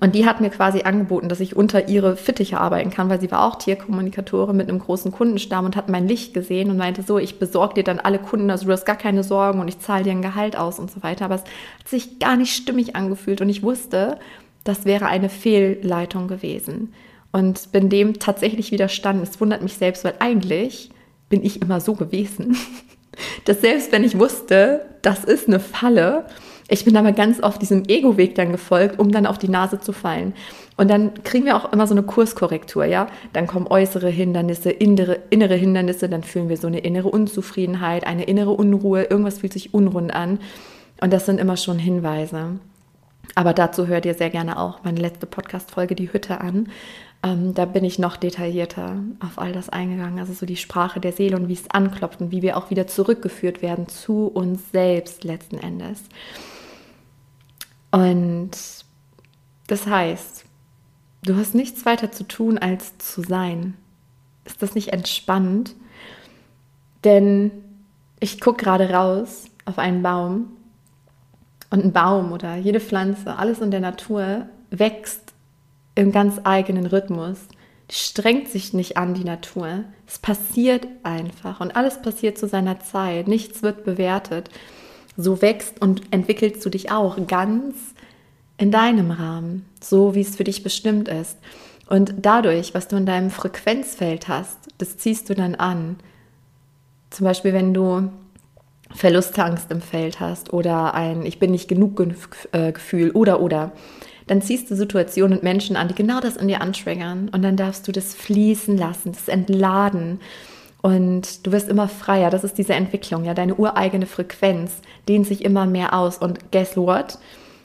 Und 0.00 0.14
die 0.14 0.26
hat 0.26 0.40
mir 0.40 0.50
quasi 0.50 0.82
angeboten, 0.82 1.28
dass 1.28 1.40
ich 1.40 1.56
unter 1.56 1.88
ihre 1.88 2.16
Fittiche 2.16 2.58
arbeiten 2.58 2.90
kann, 2.90 3.08
weil 3.08 3.20
sie 3.20 3.30
war 3.30 3.46
auch 3.46 3.56
Tierkommunikatorin 3.56 4.56
mit 4.56 4.68
einem 4.68 4.78
großen 4.78 5.12
Kundenstamm 5.12 5.64
und 5.64 5.76
hat 5.76 5.88
mein 5.88 6.08
Licht 6.08 6.34
gesehen 6.34 6.70
und 6.70 6.76
meinte 6.76 7.02
so, 7.02 7.18
ich 7.18 7.38
besorge 7.38 7.74
dir 7.74 7.84
dann 7.84 7.98
alle 7.98 8.18
Kunden, 8.18 8.50
also 8.50 8.66
du 8.66 8.72
hast 8.72 8.84
gar 8.84 8.96
keine 8.96 9.22
Sorgen 9.22 9.60
und 9.60 9.68
ich 9.68 9.78
zahle 9.78 10.04
dir 10.04 10.12
ein 10.12 10.22
Gehalt 10.22 10.56
aus 10.56 10.78
und 10.78 10.90
so 10.90 11.02
weiter. 11.02 11.24
Aber 11.24 11.36
es 11.36 11.42
hat 11.42 11.88
sich 11.88 12.18
gar 12.18 12.36
nicht 12.36 12.54
stimmig 12.54 12.96
angefühlt 12.96 13.40
und 13.40 13.48
ich 13.48 13.62
wusste, 13.62 14.18
das 14.64 14.84
wäre 14.84 15.06
eine 15.06 15.28
Fehlleitung 15.28 16.28
gewesen. 16.28 16.92
Und 17.32 17.72
bin 17.72 17.88
dem 17.88 18.18
tatsächlich 18.18 18.72
widerstanden. 18.72 19.22
Es 19.22 19.40
wundert 19.40 19.62
mich 19.62 19.74
selbst, 19.74 20.04
weil 20.04 20.14
eigentlich 20.20 20.90
bin 21.28 21.44
ich 21.44 21.60
immer 21.60 21.80
so 21.80 21.94
gewesen, 21.94 22.56
dass 23.44 23.60
selbst 23.60 23.92
wenn 23.92 24.04
ich 24.04 24.18
wusste, 24.18 24.86
das 25.02 25.24
ist 25.24 25.48
eine 25.48 25.60
Falle, 25.60 26.26
ich 26.68 26.84
bin 26.84 26.96
aber 26.96 27.12
ganz 27.12 27.40
oft 27.42 27.62
diesem 27.62 27.84
Ego-Weg 27.86 28.34
dann 28.34 28.50
gefolgt, 28.50 28.98
um 28.98 29.12
dann 29.12 29.26
auf 29.26 29.38
die 29.38 29.48
Nase 29.48 29.78
zu 29.78 29.92
fallen. 29.92 30.34
Und 30.76 30.90
dann 30.90 31.22
kriegen 31.22 31.44
wir 31.44 31.56
auch 31.56 31.72
immer 31.72 31.86
so 31.86 31.94
eine 31.94 32.02
Kurskorrektur, 32.02 32.84
ja. 32.84 33.06
Dann 33.32 33.46
kommen 33.46 33.68
äußere 33.68 34.08
Hindernisse, 34.08 34.70
innere, 34.70 35.20
innere 35.30 35.54
Hindernisse, 35.54 36.08
dann 36.08 36.24
fühlen 36.24 36.48
wir 36.48 36.56
so 36.56 36.66
eine 36.66 36.80
innere 36.80 37.08
Unzufriedenheit, 37.08 38.06
eine 38.06 38.24
innere 38.24 38.50
Unruhe, 38.50 39.04
irgendwas 39.04 39.38
fühlt 39.38 39.52
sich 39.52 39.74
unrund 39.74 40.12
an. 40.12 40.40
Und 41.00 41.12
das 41.12 41.26
sind 41.26 41.38
immer 41.38 41.56
schon 41.56 41.78
Hinweise. 41.78 42.58
Aber 43.34 43.52
dazu 43.52 43.86
hört 43.86 44.06
ihr 44.06 44.14
sehr 44.14 44.30
gerne 44.30 44.58
auch 44.58 44.82
meine 44.82 45.00
letzte 45.00 45.26
Podcast-Folge, 45.26 45.94
die 45.94 46.12
Hütte, 46.12 46.40
an. 46.40 46.68
ähm, 47.22 47.54
da 47.54 47.64
bin 47.64 47.84
ich 47.84 47.98
noch 47.98 48.16
detaillierter 48.16 48.96
auf 49.20 49.38
all 49.38 49.52
das 49.52 49.68
eingegangen. 49.68 50.18
Also 50.18 50.32
so 50.32 50.46
die 50.46 50.56
Sprache 50.56 51.00
der 51.00 51.12
Seele 51.12 51.36
und 51.36 51.48
wie 51.48 51.54
es 51.54 51.70
anklopft 51.70 52.20
und 52.20 52.32
wie 52.32 52.42
wir 52.42 52.56
auch 52.56 52.70
wieder 52.70 52.86
zurückgeführt 52.86 53.62
werden 53.62 53.88
zu 53.88 54.26
uns 54.26 54.72
selbst 54.72 55.22
letzten 55.22 55.58
Endes. 55.58 56.02
Und 57.96 58.50
das 59.68 59.86
heißt, 59.86 60.44
du 61.22 61.34
hast 61.34 61.54
nichts 61.54 61.86
weiter 61.86 62.12
zu 62.12 62.24
tun, 62.24 62.58
als 62.58 62.98
zu 62.98 63.22
sein. 63.22 63.72
Ist 64.44 64.60
das 64.60 64.74
nicht 64.74 64.92
entspannend? 64.92 65.74
Denn 67.04 67.50
ich 68.20 68.38
gucke 68.38 68.62
gerade 68.62 68.90
raus 68.90 69.44
auf 69.64 69.78
einen 69.78 70.02
Baum 70.02 70.48
und 71.70 71.84
ein 71.86 71.92
Baum 71.94 72.32
oder 72.32 72.56
jede 72.56 72.80
Pflanze, 72.80 73.36
alles 73.38 73.60
in 73.60 73.70
der 73.70 73.80
Natur 73.80 74.46
wächst 74.70 75.32
im 75.94 76.12
ganz 76.12 76.38
eigenen 76.44 76.84
Rhythmus. 76.84 77.48
Die 77.90 77.94
strengt 77.94 78.48
sich 78.48 78.74
nicht 78.74 78.98
an, 78.98 79.14
die 79.14 79.24
Natur. 79.24 79.84
Es 80.06 80.18
passiert 80.18 80.86
einfach 81.02 81.60
und 81.60 81.74
alles 81.74 82.02
passiert 82.02 82.36
zu 82.36 82.46
seiner 82.46 82.78
Zeit. 82.78 83.26
Nichts 83.26 83.62
wird 83.62 83.84
bewertet. 83.84 84.50
So 85.16 85.42
wächst 85.42 85.80
und 85.80 86.02
entwickelst 86.12 86.64
du 86.64 86.70
dich 86.70 86.90
auch 86.90 87.16
ganz 87.26 87.76
in 88.58 88.70
deinem 88.70 89.10
Rahmen, 89.10 89.66
so 89.80 90.14
wie 90.14 90.20
es 90.20 90.36
für 90.36 90.44
dich 90.44 90.62
bestimmt 90.62 91.08
ist. 91.08 91.38
Und 91.88 92.14
dadurch, 92.18 92.74
was 92.74 92.88
du 92.88 92.96
in 92.96 93.06
deinem 93.06 93.30
Frequenzfeld 93.30 94.28
hast, 94.28 94.58
das 94.78 94.96
ziehst 94.96 95.30
du 95.30 95.34
dann 95.34 95.54
an. 95.54 95.96
Zum 97.10 97.24
Beispiel, 97.24 97.52
wenn 97.52 97.72
du 97.72 98.10
Verlustangst 98.90 99.70
im 99.70 99.80
Feld 99.80 100.20
hast 100.20 100.52
oder 100.52 100.94
ein 100.94 101.26
Ich 101.26 101.38
bin 101.38 101.50
nicht 101.50 101.68
genug 101.68 102.02
äh, 102.52 102.72
Gefühl 102.72 103.10
oder 103.10 103.40
oder 103.40 103.72
dann 104.26 104.42
ziehst 104.42 104.70
du 104.70 104.76
Situationen 104.76 105.38
und 105.38 105.44
Menschen 105.44 105.76
an, 105.76 105.88
die 105.88 105.94
genau 105.94 106.20
das 106.20 106.36
in 106.36 106.48
dir 106.48 106.60
antriggern. 106.60 107.28
Und 107.28 107.42
dann 107.42 107.56
darfst 107.56 107.86
du 107.86 107.92
das 107.92 108.14
fließen 108.14 108.76
lassen, 108.76 109.12
das 109.12 109.28
entladen. 109.28 110.20
Und 110.86 111.44
du 111.44 111.50
wirst 111.50 111.68
immer 111.68 111.88
freier. 111.88 112.30
Das 112.30 112.44
ist 112.44 112.58
diese 112.58 112.74
Entwicklung, 112.74 113.24
ja. 113.24 113.34
Deine 113.34 113.56
ureigene 113.56 114.06
Frequenz 114.06 114.82
dehnt 115.08 115.26
sich 115.26 115.44
immer 115.44 115.66
mehr 115.66 115.92
aus. 115.94 116.16
Und 116.16 116.52
guess 116.52 116.76
what? 116.76 117.18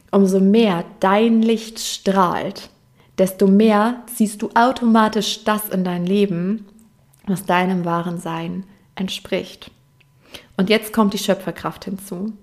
Umso 0.09 0.39
mehr 0.39 0.85
dein 1.01 1.43
Licht 1.43 1.77
strahlt, 1.77 2.71
desto 3.19 3.45
mehr 3.45 3.97
ziehst 4.07 4.41
du 4.41 4.49
automatisch 4.55 5.43
das 5.43 5.69
in 5.69 5.83
dein 5.83 6.03
Leben, 6.03 6.65
was 7.27 7.45
deinem 7.45 7.85
wahren 7.85 8.19
Sein 8.19 8.63
entspricht. 8.95 9.69
Und 10.57 10.71
jetzt 10.71 10.91
kommt 10.91 11.13
die 11.13 11.19
Schöpferkraft 11.19 11.85
hinzu. 11.85 12.33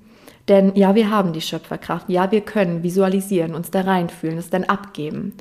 Denn 0.46 0.76
ja, 0.76 0.94
wir 0.94 1.10
haben 1.10 1.32
die 1.32 1.40
Schöpferkraft, 1.40 2.08
ja, 2.08 2.30
wir 2.30 2.42
können 2.42 2.84
visualisieren, 2.84 3.56
uns 3.56 3.72
da 3.72 3.80
reinfühlen, 3.80 4.38
es 4.38 4.48
dann 4.48 4.62
abgeben. 4.62 5.32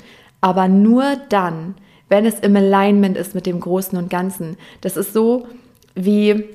Aber 0.42 0.68
nur 0.68 1.16
dann, 1.30 1.76
wenn 2.10 2.26
es 2.26 2.40
im 2.40 2.56
Alignment 2.56 3.18
ist 3.18 3.36
mit 3.36 3.46
dem 3.46 3.60
Großen 3.60 3.98
und 3.98 4.10
Ganzen. 4.10 4.58
Das 4.82 4.98
ist 4.98 5.14
so 5.14 5.48
wie, 5.96 6.46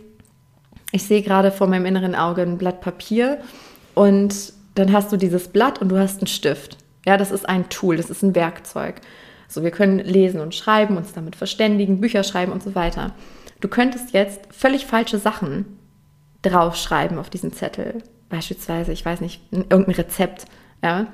ich 0.93 1.05
sehe 1.05 1.23
gerade 1.23 1.51
vor 1.51 1.67
meinem 1.67 1.87
inneren 1.87 2.15
Auge 2.15 2.43
ein 2.43 2.59
Blatt 2.59 2.81
Papier 2.81 3.39
und 3.95 4.53
dann 4.75 4.93
hast 4.93 5.13
du 5.13 5.17
dieses 5.17 5.49
Blatt 5.49 5.81
und 5.81 5.91
du 5.91 5.99
hast 5.99 6.19
einen 6.19 6.27
Stift. 6.27 6.79
Ja, 7.05 7.17
das 7.17 7.31
ist 7.31 7.49
ein 7.49 7.69
Tool, 7.69 7.97
das 7.97 8.11
ist 8.11 8.23
ein 8.23 8.35
Werkzeug. 8.35 9.01
So, 9.49 9.63
wir 9.63 9.71
können 9.71 9.99
lesen 9.99 10.41
und 10.41 10.55
schreiben, 10.55 10.97
uns 10.97 11.13
damit 11.13 11.37
verständigen, 11.37 12.01
Bücher 12.01 12.23
schreiben 12.23 12.53
und 12.53 12.63
so 12.63 12.75
weiter. 12.75 13.13
Du 13.61 13.69
könntest 13.69 14.15
jetzt 14.15 14.41
völlig 14.51 14.87
falsche 14.87 15.19
Sachen 15.19 15.79
draufschreiben 16.43 17.19
auf 17.19 17.29
diesen 17.29 17.53
Zettel 17.53 18.03
beispielsweise, 18.33 18.93
ich 18.93 19.05
weiß 19.05 19.21
nicht, 19.21 19.43
irgendein 19.53 19.95
Rezept, 19.95 20.47
ja, 20.83 21.07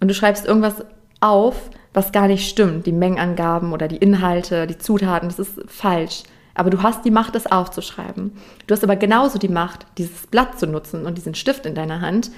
und 0.00 0.08
du 0.08 0.14
schreibst 0.14 0.44
irgendwas 0.44 0.84
auf, 1.20 1.70
was 1.94 2.12
gar 2.12 2.26
nicht 2.26 2.48
stimmt, 2.48 2.86
die 2.86 2.92
Mengenangaben 2.92 3.72
oder 3.72 3.88
die 3.88 3.96
Inhalte, 3.96 4.66
die 4.66 4.78
Zutaten, 4.78 5.28
das 5.28 5.38
ist 5.38 5.60
falsch. 5.68 6.24
Aber 6.54 6.70
du 6.70 6.82
hast 6.82 7.04
die 7.04 7.10
Macht, 7.10 7.34
das 7.34 7.46
aufzuschreiben. 7.46 8.32
Du 8.66 8.74
hast 8.74 8.84
aber 8.84 8.96
genauso 8.96 9.38
die 9.38 9.48
Macht, 9.48 9.86
dieses 9.98 10.26
Blatt 10.26 10.58
zu 10.58 10.66
nutzen 10.66 11.06
und 11.06 11.16
diesen 11.16 11.34
Stift 11.34 11.66
in 11.66 11.74
deiner 11.74 12.00
Hand, 12.00 12.30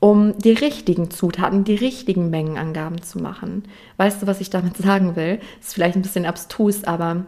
um 0.00 0.36
die 0.38 0.52
richtigen 0.52 1.10
Zutaten, 1.10 1.64
die 1.64 1.76
richtigen 1.76 2.28
Mengenangaben 2.28 3.02
zu 3.02 3.18
machen. 3.18 3.64
Weißt 3.98 4.20
du, 4.20 4.26
was 4.26 4.40
ich 4.40 4.50
damit 4.50 4.76
sagen 4.78 5.14
will? 5.16 5.38
Das 5.58 5.68
ist 5.68 5.74
vielleicht 5.74 5.96
ein 5.96 6.02
bisschen 6.02 6.26
abstrus, 6.26 6.84
aber 6.84 7.24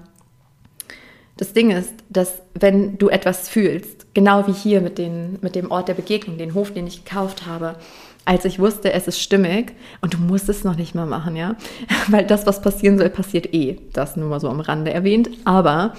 das 1.36 1.52
Ding 1.52 1.70
ist, 1.70 1.92
dass 2.08 2.42
wenn 2.54 2.98
du 2.98 3.08
etwas 3.08 3.48
fühlst, 3.48 4.14
genau 4.14 4.46
wie 4.46 4.52
hier 4.52 4.80
mit, 4.80 4.98
den, 4.98 5.38
mit 5.40 5.54
dem 5.54 5.70
Ort 5.70 5.88
der 5.88 5.94
Begegnung, 5.94 6.38
den 6.38 6.54
Hof, 6.54 6.72
den 6.72 6.86
ich 6.86 7.04
gekauft 7.04 7.46
habe, 7.46 7.76
als 8.24 8.44
ich 8.44 8.58
wusste, 8.58 8.92
es 8.92 9.06
ist 9.06 9.20
stimmig 9.20 9.72
und 10.00 10.14
du 10.14 10.18
musst 10.18 10.48
es 10.48 10.64
noch 10.64 10.76
nicht 10.76 10.94
mal 10.94 11.06
machen, 11.06 11.36
ja, 11.36 11.56
weil 12.08 12.26
das, 12.26 12.46
was 12.46 12.62
passieren 12.62 12.98
soll, 12.98 13.10
passiert 13.10 13.52
eh. 13.52 13.78
Das 13.92 14.16
nur 14.16 14.28
mal 14.28 14.40
so 14.40 14.48
am 14.48 14.60
Rande 14.60 14.92
erwähnt. 14.92 15.30
Aber 15.44 15.94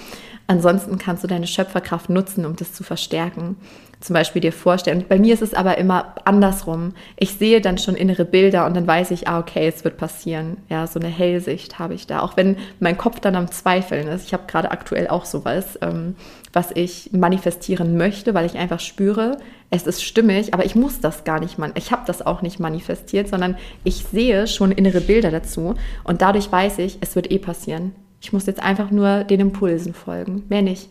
ansonsten 0.48 0.98
kannst 0.98 1.24
du 1.24 1.28
deine 1.28 1.48
Schöpferkraft 1.48 2.10
nutzen, 2.10 2.46
um 2.46 2.56
das 2.56 2.74
zu 2.74 2.84
verstärken 2.84 3.58
zum 4.06 4.14
Beispiel 4.14 4.40
dir 4.40 4.52
vorstellen. 4.52 5.04
Bei 5.10 5.18
mir 5.18 5.34
ist 5.34 5.42
es 5.42 5.56
aber 5.56 5.80
immer 5.80 6.14
andersrum. 6.26 6.94
Ich 7.18 7.32
sehe 7.32 7.60
dann 7.60 7.80
schon 7.80 7.96
innere 7.96 8.24
Bilder 8.24 8.68
und 8.68 8.76
dann 8.76 8.86
weiß 8.86 9.10
ich, 9.10 9.28
ah, 9.28 9.40
okay, 9.40 9.68
es 9.68 9.84
wird 9.84 9.98
passieren. 9.98 10.58
Ja, 10.70 10.86
so 10.86 11.00
eine 11.00 11.10
Hellsicht 11.10 11.80
habe 11.80 11.96
ich 11.96 12.06
da. 12.06 12.20
Auch 12.22 12.38
wenn 12.38 12.58
mein 12.80 13.00
Kopf 13.00 13.20
dann 13.20 13.36
am 13.36 13.50
Zweifeln 13.50 14.08
ist. 14.08 14.28
Ich 14.28 14.34
habe 14.34 14.44
gerade 14.46 14.70
aktuell 14.70 15.08
auch 15.08 15.26
sowas, 15.26 15.80
ähm, 15.82 16.16
was 16.54 16.70
ich 16.72 17.10
manifestieren 17.14 17.98
möchte, 17.98 18.36
weil 18.36 18.46
ich 18.46 18.58
einfach 18.58 18.80
spüre, 18.80 19.40
es 19.72 19.88
ist 19.88 20.04
stimmig, 20.04 20.54
aber 20.54 20.66
ich 20.66 20.76
muss 20.76 21.00
das 21.02 21.24
gar 21.24 21.40
nicht, 21.40 21.58
man 21.58 21.72
ich 21.74 21.92
habe 21.92 22.04
das 22.06 22.24
auch 22.24 22.44
nicht 22.44 22.60
manifestiert, 22.60 23.28
sondern 23.28 23.58
ich 23.84 24.06
sehe 24.06 24.46
schon 24.46 24.72
innere 24.72 25.02
Bilder 25.02 25.32
dazu 25.32 25.74
und 26.04 26.22
dadurch 26.22 26.52
weiß 26.52 26.78
ich, 26.78 27.00
es 27.02 27.16
wird 27.16 27.32
eh 27.32 27.40
passieren. 27.40 27.94
Ich 28.22 28.32
muss 28.32 28.46
jetzt 28.46 28.62
einfach 28.62 28.92
nur 28.92 29.24
den 29.24 29.40
Impulsen 29.40 29.96
folgen, 29.96 30.44
mehr 30.48 30.62
nicht. 30.62 30.90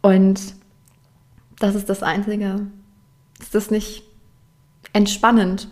Und 0.00 0.40
das 1.62 1.74
ist 1.74 1.88
das 1.88 2.02
Einzige. 2.02 2.66
Ist 3.40 3.54
das 3.54 3.70
nicht 3.70 4.02
entspannend? 4.92 5.68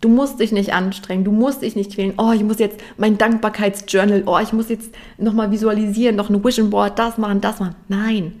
Du 0.00 0.08
musst 0.08 0.38
dich 0.38 0.52
nicht 0.52 0.72
anstrengen, 0.72 1.24
du 1.24 1.32
musst 1.32 1.62
dich 1.62 1.74
nicht 1.74 1.92
quälen. 1.94 2.14
Oh, 2.18 2.32
ich 2.32 2.44
muss 2.44 2.58
jetzt 2.58 2.80
mein 2.96 3.18
Dankbarkeitsjournal, 3.18 4.22
oh, 4.26 4.38
ich 4.38 4.52
muss 4.52 4.68
jetzt 4.68 4.94
nochmal 5.16 5.50
visualisieren, 5.50 6.14
noch 6.14 6.30
ein 6.30 6.44
Vision 6.44 6.70
Board, 6.70 6.98
das 6.98 7.18
machen, 7.18 7.40
das 7.40 7.58
machen. 7.58 7.74
Nein, 7.88 8.40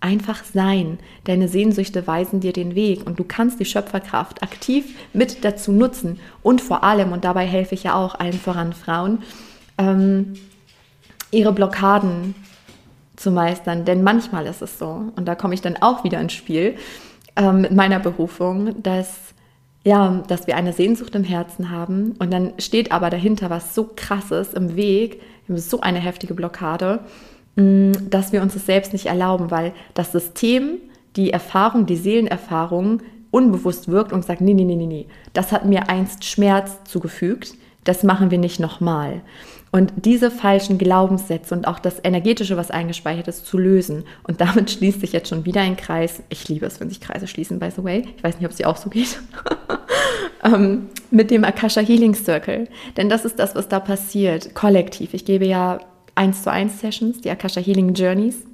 einfach 0.00 0.44
sein. 0.44 0.98
Deine 1.24 1.48
Sehnsüchte 1.48 2.06
weisen 2.06 2.40
dir 2.40 2.52
den 2.52 2.76
Weg 2.76 3.06
und 3.06 3.18
du 3.18 3.24
kannst 3.24 3.58
die 3.58 3.64
Schöpferkraft 3.64 4.42
aktiv 4.42 4.96
mit 5.12 5.44
dazu 5.44 5.72
nutzen. 5.72 6.20
Und 6.42 6.60
vor 6.60 6.84
allem, 6.84 7.10
und 7.10 7.24
dabei 7.24 7.46
helfe 7.46 7.74
ich 7.74 7.84
ja 7.84 7.94
auch 7.94 8.14
allen 8.14 8.34
voran 8.34 8.72
Frauen, 8.72 9.22
ähm, 9.78 10.34
ihre 11.32 11.52
Blockaden 11.52 12.36
zu 13.16 13.30
meistern. 13.30 13.84
Denn 13.84 14.02
manchmal 14.02 14.46
ist 14.46 14.62
es 14.62 14.78
so, 14.78 15.12
und 15.16 15.26
da 15.26 15.34
komme 15.34 15.54
ich 15.54 15.60
dann 15.60 15.76
auch 15.80 16.04
wieder 16.04 16.20
ins 16.20 16.32
Spiel 16.32 16.76
ähm, 17.36 17.62
mit 17.62 17.72
meiner 17.72 18.00
Berufung, 18.00 18.82
dass 18.82 19.34
ja, 19.84 20.22
dass 20.28 20.46
wir 20.46 20.56
eine 20.56 20.72
Sehnsucht 20.72 21.14
im 21.14 21.24
Herzen 21.24 21.70
haben 21.70 22.14
und 22.18 22.32
dann 22.32 22.54
steht 22.58 22.90
aber 22.90 23.10
dahinter 23.10 23.50
was 23.50 23.74
so 23.74 23.90
krasses 23.94 24.54
im 24.54 24.76
Weg, 24.76 25.20
so 25.46 25.80
eine 25.82 25.98
heftige 25.98 26.32
Blockade, 26.32 27.00
mm, 27.56 27.92
dass 28.08 28.32
wir 28.32 28.40
uns 28.40 28.54
das 28.54 28.64
selbst 28.64 28.94
nicht 28.94 29.06
erlauben, 29.06 29.50
weil 29.50 29.74
das 29.92 30.10
System, 30.10 30.78
die 31.16 31.30
Erfahrung, 31.30 31.84
die 31.84 31.96
Seelenerfahrung 31.96 33.02
unbewusst 33.30 33.88
wirkt 33.88 34.12
und 34.12 34.24
sagt, 34.24 34.40
nee, 34.40 34.54
nee, 34.54 34.64
nee, 34.64 34.76
nee, 34.76 34.86
nee, 34.86 35.06
das 35.34 35.52
hat 35.52 35.66
mir 35.66 35.90
einst 35.90 36.24
Schmerz 36.24 36.78
zugefügt, 36.84 37.54
das 37.84 38.02
machen 38.04 38.30
wir 38.30 38.38
nicht 38.38 38.60
nochmal. 38.60 39.20
Und 39.74 39.92
diese 39.96 40.30
falschen 40.30 40.78
Glaubenssätze 40.78 41.52
und 41.52 41.66
auch 41.66 41.80
das 41.80 41.96
Energetische, 42.04 42.56
was 42.56 42.70
eingespeichert 42.70 43.26
ist, 43.26 43.44
zu 43.44 43.58
lösen. 43.58 44.04
Und 44.22 44.40
damit 44.40 44.70
schließt 44.70 45.00
sich 45.00 45.10
jetzt 45.10 45.28
schon 45.28 45.46
wieder 45.46 45.62
ein 45.62 45.76
Kreis. 45.76 46.22
Ich 46.28 46.48
liebe 46.48 46.64
es, 46.64 46.78
wenn 46.78 46.90
sich 46.90 47.00
Kreise 47.00 47.26
schließen, 47.26 47.58
by 47.58 47.72
the 47.72 47.82
way. 47.82 48.04
Ich 48.16 48.22
weiß 48.22 48.36
nicht, 48.36 48.44
ob 48.44 48.52
es 48.52 48.58
dir 48.58 48.68
auch 48.68 48.76
so 48.76 48.88
geht. 48.88 49.18
ähm, 50.44 50.90
mit 51.10 51.32
dem 51.32 51.42
Akasha 51.42 51.80
Healing 51.80 52.14
Circle. 52.14 52.68
Denn 52.96 53.08
das 53.08 53.24
ist 53.24 53.40
das, 53.40 53.56
was 53.56 53.66
da 53.66 53.80
passiert, 53.80 54.54
kollektiv. 54.54 55.12
Ich 55.12 55.24
gebe 55.24 55.44
ja 55.44 55.80
1 56.14 56.44
zu 56.44 56.52
1 56.52 56.78
Sessions, 56.78 57.20
die 57.22 57.30
Akasha 57.30 57.60
Healing 57.60 57.94
Journeys 57.94 58.44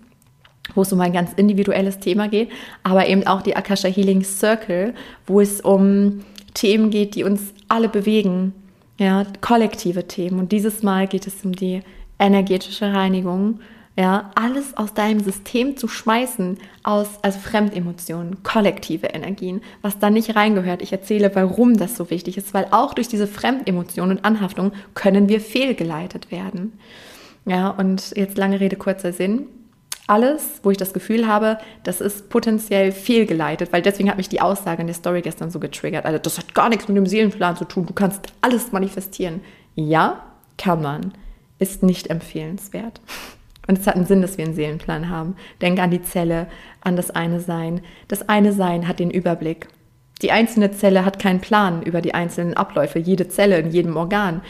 wo 0.77 0.83
es 0.83 0.93
um 0.93 1.01
ein 1.01 1.13
ganz 1.13 1.33
individuelles 1.33 1.99
Thema 1.99 2.29
geht, 2.29 2.49
aber 2.85 3.09
eben 3.09 3.27
auch 3.27 3.43
die 3.43 3.57
Akasha 3.57 3.89
Healing 3.89 4.23
Circle, 4.23 4.95
wo 5.27 5.41
es 5.41 5.61
um 5.61 6.21
Themen 6.55 6.91
geht, 6.91 7.17
die 7.17 7.25
uns 7.25 7.53
alle 7.67 7.89
bewegen, 7.89 8.55
ja, 9.01 9.25
kollektive 9.41 10.07
Themen. 10.07 10.39
Und 10.39 10.53
dieses 10.53 10.83
Mal 10.83 11.09
geht 11.09 11.27
es 11.27 11.43
um 11.43 11.53
die 11.53 11.81
energetische 12.19 12.93
Reinigung, 12.93 13.61
ja, 13.97 14.31
alles 14.35 14.77
aus 14.77 14.95
deinem 14.95 15.21
System 15.21 15.77
zu 15.77 15.89
schmeißen, 15.89 16.59
aus, 16.85 17.09
also 17.23 17.39
Fremdemotionen, 17.39 18.43
kollektive 18.43 19.09
Energien, 19.09 19.63
was 19.83 19.99
da 19.99 20.11
nicht 20.11 20.37
reingehört. 20.37 20.83
Ich 20.83 20.93
erzähle, 20.93 21.35
warum 21.35 21.77
das 21.77 21.97
so 21.97 22.11
wichtig 22.11 22.37
ist, 22.37 22.55
weil 22.55 22.69
auch 22.71 22.95
durch 22.95 23.09
diese 23.09 23.27
Fremdemotionen 23.27 24.19
und 24.19 24.25
Anhaftung 24.25 24.73
können 24.95 25.29
wir 25.29 25.41
fehlgeleitet 25.41 26.31
werden. 26.31 26.75
Ja, 27.47 27.71
und 27.71 28.13
jetzt 28.17 28.37
lange 28.37 28.61
Rede, 28.61 28.77
kurzer 28.77 29.13
Sinn 29.13 29.47
alles, 30.11 30.61
wo 30.65 30.71
ich 30.71 30.77
das 30.77 30.93
Gefühl 30.93 31.29
habe, 31.29 31.59
das 31.85 32.01
ist 32.01 32.31
potenziell 32.31 32.91
fehlgeleitet, 32.91 33.73
weil 33.73 33.81
deswegen 33.81 34.11
hat 34.11 34.17
mich 34.17 34.29
die 34.29 34.41
Aussage 34.41 34.81
in 34.81 34.89
der 34.89 34.95
Story 34.95 35.23
gestern 35.23 35.51
so 35.51 35.61
getriggert. 35.61 36.05
Also 36.05 36.19
das 36.19 36.37
hat 36.37 36.53
gar 36.53 36.69
nichts 36.69 36.89
mit 36.89 36.97
dem 36.97 37.07
Seelenplan 37.07 37.57
zu 37.57 37.65
tun. 37.65 37.87
Du 37.87 37.95
kannst 37.95 38.27
alles 38.41 38.73
manifestieren. 38.73 39.41
Ja, 39.77 40.25
kann 40.59 40.83
man. 40.83 41.13
ist 41.59 41.83
nicht 41.83 42.09
empfehlenswert. 42.09 43.01
Und 43.69 43.79
es 43.79 43.87
hat 43.87 43.95
einen 43.95 44.07
Sinn, 44.07 44.21
dass 44.21 44.37
wir 44.37 44.45
einen 44.45 44.55
Seelenplan 44.55 45.11
haben. 45.11 45.37
Denk 45.63 45.79
an 45.79 45.93
die 45.93 46.03
Zelle, 46.03 46.49
an 46.81 46.97
das 46.97 47.11
eine 47.11 47.39
Sein. 47.39 47.83
Das 48.09 48.29
eine 48.29 48.53
Sein 48.53 48.89
hat 48.89 48.99
den 48.99 49.11
Überblick. 49.11 49.69
Die 50.23 50.33
einzelne 50.33 50.73
Zelle 50.73 51.05
hat 51.05 51.21
keinen 51.21 51.41
Plan 51.41 51.83
über 51.83 52.01
die 52.01 52.15
einzelnen 52.15 52.55
Abläufe, 52.55 52.99
jede 52.99 53.29
Zelle 53.29 53.59
in 53.59 53.71
jedem 53.71 53.97
Organ. 53.97 54.43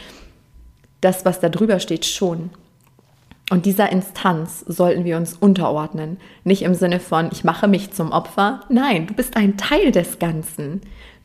Das, 1.01 1.23
was 1.23 1.39
da 1.39 1.49
drüber 1.49 1.79
steht, 1.79 2.05
schon. 2.05 2.49
Und 3.51 3.65
dieser 3.65 3.91
Instanz 3.91 4.63
sollten 4.65 5.03
wir 5.03 5.17
uns 5.17 5.33
unterordnen. 5.33 6.15
Nicht 6.45 6.61
im 6.61 6.73
Sinne 6.73 7.01
von, 7.01 7.27
ich 7.33 7.43
mache 7.43 7.67
mich 7.67 7.91
zum 7.91 8.13
Opfer. 8.13 8.61
Nein, 8.69 9.07
du 9.07 9.13
bist 9.13 9.35
ein 9.35 9.57
Teil 9.57 9.91
des 9.91 10.19
Ganzen. 10.19 10.79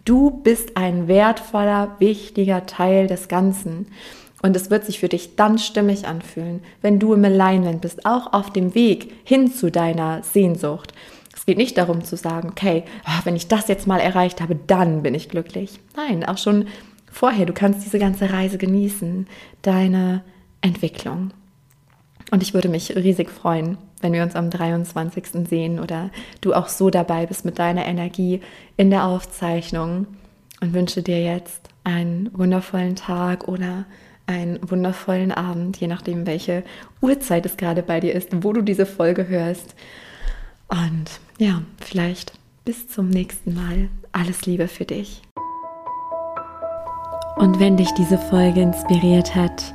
Du 0.05 0.31
bist 0.43 0.77
ein 0.77 1.07
wertvoller, 1.07 1.95
wichtiger 2.01 2.67
Teil 2.67 3.07
des 3.07 3.29
Ganzen. 3.29 3.87
Und 4.43 4.57
es 4.57 4.71
wird 4.71 4.85
sich 4.85 4.99
für 4.99 5.09
dich 5.09 5.37
dann 5.37 5.57
stimmig 5.59 6.09
anfühlen, 6.09 6.65
wenn 6.83 6.99
du 6.99 7.15
im 7.15 7.25
Alignment 7.25 7.81
bist, 7.81 8.05
auch 8.05 8.33
auf 8.33 8.53
dem 8.53 8.75
Weg 8.75 9.13
hin 9.23 9.53
zu 9.53 9.71
deiner 9.71 10.25
Sehnsucht. 10.25 10.95
Es 11.33 11.47
geht 11.47 11.59
nicht 11.59 11.79
darum 11.79 12.03
zu 12.03 12.17
sagen, 12.17 12.49
okay, 12.49 12.83
ah, 13.05 13.21
wenn 13.23 13.37
ich 13.37 13.47
das 13.47 13.69
jetzt 13.69 13.87
mal 13.87 14.01
erreicht 14.01 14.41
habe, 14.41 14.57
dann 14.67 15.05
bin 15.05 15.15
ich 15.15 15.29
glücklich. 15.29 15.79
Nein, 15.95 16.25
auch 16.25 16.39
schon 16.39 16.67
vorher, 17.09 17.47
du 17.47 17.53
kannst 17.53 17.87
diese 17.87 18.01
ganze 18.01 18.33
Reise 18.33 18.59
genießen, 18.59 19.29
deine 19.63 20.25
Entwicklung. 20.61 21.31
Und 22.31 22.43
ich 22.43 22.55
würde 22.55 22.69
mich 22.69 22.97
riesig 22.97 23.31
freuen, 23.31 23.79
wenn 24.01 24.13
wir 24.13 24.23
uns 24.23 24.35
am 24.35 24.51
23. 24.51 25.49
sehen 25.49 25.79
oder 25.79 26.11
du 26.41 26.55
auch 26.55 26.69
so 26.69 26.91
dabei 26.91 27.27
bist 27.27 27.45
mit 27.45 27.59
deiner 27.59 27.87
Energie 27.87 28.41
in 28.77 28.91
der 28.91 29.05
Aufzeichnung 29.07 30.07
und 30.61 30.75
wünsche 30.75 31.03
dir 31.03 31.23
jetzt 31.23 31.69
einen 31.85 32.31
wundervollen 32.37 32.97
Tag 32.97 33.47
oder 33.47 33.85
einen 34.27 34.59
wundervollen 34.69 35.31
Abend, 35.31 35.77
je 35.77 35.87
nachdem, 35.87 36.27
welche 36.27 36.65
Uhrzeit 37.01 37.47
es 37.47 37.57
gerade 37.57 37.83
bei 37.83 38.01
dir 38.01 38.13
ist, 38.13 38.43
wo 38.43 38.53
du 38.53 38.63
diese 38.63 38.87
Folge 38.87 39.29
hörst. 39.29 39.77
Und 40.69 41.21
ja, 41.39 41.63
vielleicht 41.81 42.33
bis 42.65 42.89
zum 42.89 43.09
nächsten 43.09 43.55
Mal. 43.55 43.89
Alles 44.11 44.47
Liebe 44.47 44.67
für 44.67 44.85
dich. 44.85 45.23
Und 47.37 47.61
wenn 47.61 47.77
dich 47.77 47.91
diese 47.93 48.19
Folge 48.19 48.63
inspiriert 48.63 49.35
hat, 49.35 49.75